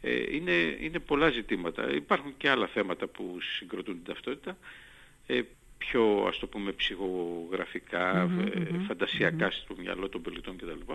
Ε, 0.00 0.34
είναι, 0.34 0.76
είναι 0.80 0.98
πολλά 0.98 1.30
ζητήματα. 1.30 1.94
Υπάρχουν 1.94 2.34
και 2.36 2.50
άλλα 2.50 2.66
θέματα 2.66 3.06
που 3.06 3.38
συγκροτούν 3.56 3.94
την 3.94 4.04
ταυτότητα. 4.04 4.58
Ε, 5.26 5.40
πιο 5.78 6.24
ας 6.28 6.38
το 6.38 6.46
πούμε 6.46 6.72
ψυχογραφικά, 6.72 8.30
ε, 8.54 8.78
φαντασιακά 8.86 9.50
στο 9.50 9.74
μυαλό 9.78 10.08
των 10.08 10.22
πολιτών 10.22 10.56
κτλ. 10.56 10.92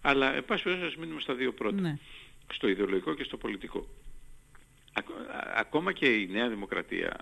Αλλά 0.00 0.34
εν 0.34 0.44
πάση 0.44 0.62
περιπτώσει 0.62 0.96
μείνουμε 0.98 1.20
στα 1.20 1.34
δύο 1.34 1.52
πρώτα. 1.52 1.80
Ναι. 1.80 1.98
Στο 2.52 2.68
ιδεολογικό 2.68 3.14
και 3.14 3.24
στο 3.24 3.36
πολιτικό. 3.36 3.86
Ακόμα 5.54 5.92
και 5.92 6.06
η 6.06 6.26
Νέα 6.26 6.48
Δημοκρατία 6.48 7.16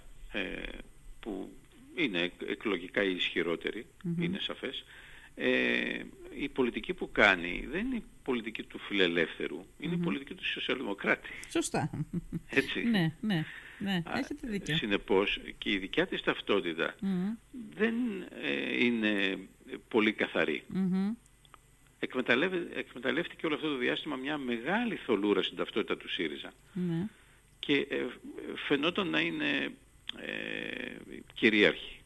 που 1.20 1.52
είναι 1.94 2.30
εκλογικά 2.46 3.02
η 3.02 3.14
ισχυρότερη, 3.14 3.86
είναι 4.18 4.38
σαφές, 4.40 4.84
ε, 5.34 6.00
η 6.38 6.48
πολιτική 6.48 6.94
που 6.94 7.12
κάνει 7.12 7.68
δεν 7.70 7.86
είναι 7.86 7.96
η 7.96 8.04
πολιτική 8.22 8.62
του 8.62 8.78
φιλελεύθερου, 8.78 9.64
είναι 9.78 9.94
η 9.94 9.98
πολιτική 9.98 10.34
του 10.34 10.46
σοσιαλδημοκράτη. 10.46 11.28
Σωστά. 11.50 11.90
Έτσι. 12.48 12.82
ναι, 12.82 13.12
ναι, 13.20 13.44
ναι, 13.78 14.02
έχετε 14.14 14.48
δίκιο. 14.48 14.76
Συνεπώς 14.76 15.40
και 15.58 15.70
η 15.70 15.78
δικιά 15.78 16.06
της 16.06 16.22
ταυτότητα 16.22 16.94
δεν 17.74 17.94
ε, 18.42 18.84
είναι 18.84 19.38
πολύ 19.88 20.12
καθαρή. 20.12 20.64
εκμεταλλεύτηκε 22.74 23.46
όλο 23.46 23.54
αυτό 23.54 23.68
το 23.68 23.76
διάστημα 23.76 24.16
μια 24.16 24.38
μεγάλη 24.38 24.96
θολούρα 24.96 25.42
στην 25.42 25.56
ταυτότητα 25.56 25.96
του 25.96 26.08
ΣΥΡΙΖΑ. 26.08 26.52
Ναι. 26.72 27.06
Και 27.64 27.86
ε, 27.90 27.96
φαινόταν 28.66 29.08
να 29.08 29.20
είναι 29.20 29.72
ε, 30.16 31.20
κυρίαρχη. 31.34 32.00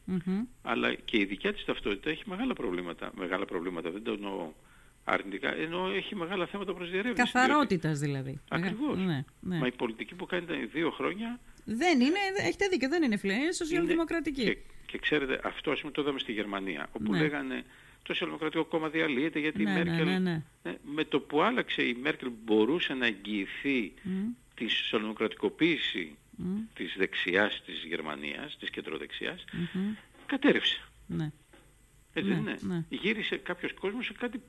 Αλλά 0.61 0.93
και 0.93 1.17
η 1.17 1.25
δικιά 1.25 1.53
της 1.53 1.65
ταυτότητα 1.65 2.09
έχει 2.09 2.23
μεγάλα 2.25 2.53
προβλήματα. 2.53 3.11
Μεγάλα 3.15 3.45
προβλήματα, 3.45 3.91
δεν 3.91 4.03
το 4.03 4.11
εννοώ 4.11 4.51
αρνητικά, 5.03 5.55
ενώ 5.55 5.91
έχει 5.95 6.15
μεγάλα 6.15 6.45
θέματα 6.45 6.73
προς 6.73 6.89
διαρρεύνηση. 6.89 7.23
Καθαρότητας 7.23 7.99
δηλαδή. 7.99 8.39
Ακριβώς. 8.49 8.97
Ναι, 8.97 9.25
ναι. 9.39 9.57
Μα 9.57 9.67
η 9.67 9.71
πολιτική 9.71 10.15
που 10.15 10.25
κάνει 10.25 10.45
τα 10.45 10.55
δύο 10.73 10.91
χρόνια... 10.91 11.39
Δεν 11.65 11.99
είναι, 11.99 12.19
έχετε 12.37 12.67
δίκιο, 12.67 12.89
δεν 12.89 13.03
είναι 13.03 13.17
φιλέ, 13.17 13.33
είναι 13.33 13.51
σοσιαλδημοκρατική. 13.51 14.43
Και, 14.43 14.57
και 14.85 14.97
ξέρετε, 14.97 15.39
αυτό 15.43 15.71
ας 15.71 15.79
πούμε 15.79 15.91
το 15.91 16.01
είδαμε 16.01 16.19
στη 16.19 16.31
Γερμανία, 16.31 16.87
όπου 16.91 17.11
ναι. 17.11 17.17
λέγανε 17.17 17.63
το 18.07 18.13
Σοσιαλδημοκρατικό 18.13 18.65
Κόμμα 18.65 18.89
διαλύεται 18.89 19.39
γιατί 19.39 19.63
ναι, 19.63 19.71
η 19.71 19.73
ναι, 19.73 19.83
Μέρκελ... 19.83 20.05
Ναι, 20.05 20.43
ναι, 20.63 20.77
με 20.83 21.03
το 21.03 21.19
που 21.19 21.41
άλλαξε 21.41 21.81
η 21.83 21.97
Μέρκελ 22.01 22.29
μπορούσε 22.45 22.93
να 22.93 23.05
εγγυηθεί 23.05 23.93
mm. 24.05 24.09
Της 24.57 24.73
σοσιαλδημοκρατικοποίηση 24.73 26.17
mm. 26.39 26.43
της 26.73 26.95
δεξιάς 26.97 27.61
της 27.65 27.83
Γερμανίας, 27.87 28.57
της 28.59 28.69
κεντροδεξιάς, 28.69 29.45
mm-hmm. 29.53 29.97
κατέρευσε. 30.25 30.81
Ναι. 31.07 31.31
Έτσι 32.13 32.29
ναι, 32.29 32.35
είναι; 32.35 32.57
Ναι. 32.61 32.83
Γύρισε 32.89 33.37
κάποιος 33.37 33.73
κόσμος 33.73 34.05
σε 34.05 34.13
κάτι 34.13 34.41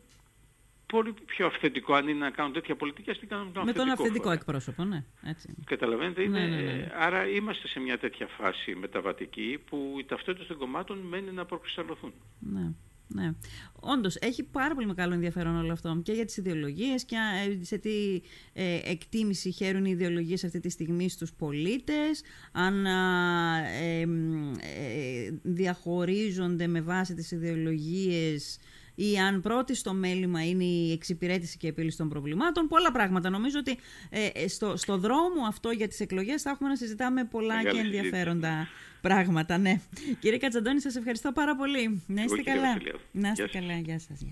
πολύ 0.87 1.15
πιο 1.27 1.47
αυθεντικό 1.47 1.95
αν 1.95 2.09
είναι 2.09 2.19
να 2.19 2.31
κάνουν 2.31 2.53
τέτοια 2.53 2.77
πολιτική, 2.77 3.11
ας 3.11 3.19
την 3.19 3.29
κάνουν 3.29 3.53
τον 3.53 3.65
Με 3.65 3.73
τον 3.73 3.89
αυθεντικό 3.89 4.31
εκπρόσωπο, 4.31 4.85
ναι. 4.85 5.05
Έτσι. 5.23 5.55
Καταλαβαίνετε, 5.65 6.23
είναι, 6.23 6.41
ναι, 6.41 6.47
ναι, 6.47 6.73
ναι. 6.73 6.91
άρα 6.95 7.29
είμαστε 7.29 7.69
σε 7.69 7.81
μια 7.81 7.99
τέτοια 7.99 8.27
φάση 8.27 8.75
μεταβατική 8.75 9.59
που 9.67 9.97
οι 9.99 10.05
ταυτότητες 10.05 10.47
των 10.47 10.57
κομμάτων 10.57 10.99
μένει 10.99 11.31
να 11.31 11.45
προκρισταλωθούν. 11.45 12.13
Ναι. 12.39 12.73
Ναι. 13.09 13.33
Όντως, 13.81 14.17
έχει 14.17 14.43
πάρα 14.43 14.75
πολύ 14.75 14.87
μεγάλο 14.87 15.15
ενδιαφέρον 15.15 15.57
όλο 15.57 15.73
αυτό 15.73 16.01
και 16.03 16.13
για 16.13 16.25
τις 16.25 16.37
ιδεολογίες 16.37 17.05
και 17.05 17.17
ε, 17.61 17.65
σε 17.65 17.79
τι 17.79 18.21
ε, 18.53 18.81
εκτίμηση 18.85 19.51
χαίρουν 19.51 19.85
οι 19.85 19.91
ιδεολογίες 19.93 20.45
αυτή 20.45 20.61
τη 20.61 20.69
στιγμή 20.69 21.09
στους 21.09 21.33
πολίτες, 21.33 22.23
αν 22.53 22.87
ε, 22.87 24.07
διαχωρίζονται 25.43 26.67
με 26.67 26.81
βάση 26.81 27.15
τις 27.15 27.31
ιδεολογίες 27.31 28.59
ή 29.01 29.19
αν 29.19 29.41
πρώτη 29.41 29.75
στο 29.75 29.93
μέλημα 29.93 30.47
είναι 30.49 30.65
η 30.65 30.93
εξυπηρέτηση 30.93 31.57
και 31.57 31.69
επίλυση 31.69 31.97
των 31.97 32.09
προβλημάτων. 32.09 32.69
Πολλά 32.69 32.93
πράγματα. 32.93 33.31
Νομίζω 33.31 33.59
ότι 33.59 33.79
ε, 34.11 34.49
στο, 34.49 34.77
στο 34.77 34.97
δρόμο 34.99 35.47
αυτό 35.49 35.71
για 35.71 35.89
τις 35.89 36.01
εκλογές 36.01 36.43
θα 36.43 36.51
έχουμε 36.51 36.69
να 36.69 36.77
συζητάμε 36.77 37.25
πολλά 37.25 37.63
και 37.63 37.79
ενδιαφέροντα 37.79 38.69
πράγματα. 39.01 39.59
Ναι. 39.59 39.81
Κύριε 40.21 40.39
Κατσαντώνη, 40.39 40.81
σας 40.81 40.97
ευχαριστώ 40.97 41.33
πάρα 41.33 41.57
πολύ. 41.57 42.03
Να 42.07 42.23
είστε 42.23 42.43
καλά. 42.43 42.77
Να 43.13 43.29
είστε 43.29 43.49
καλά. 43.59 43.75
Γεια 43.79 43.99
σας. 43.99 44.25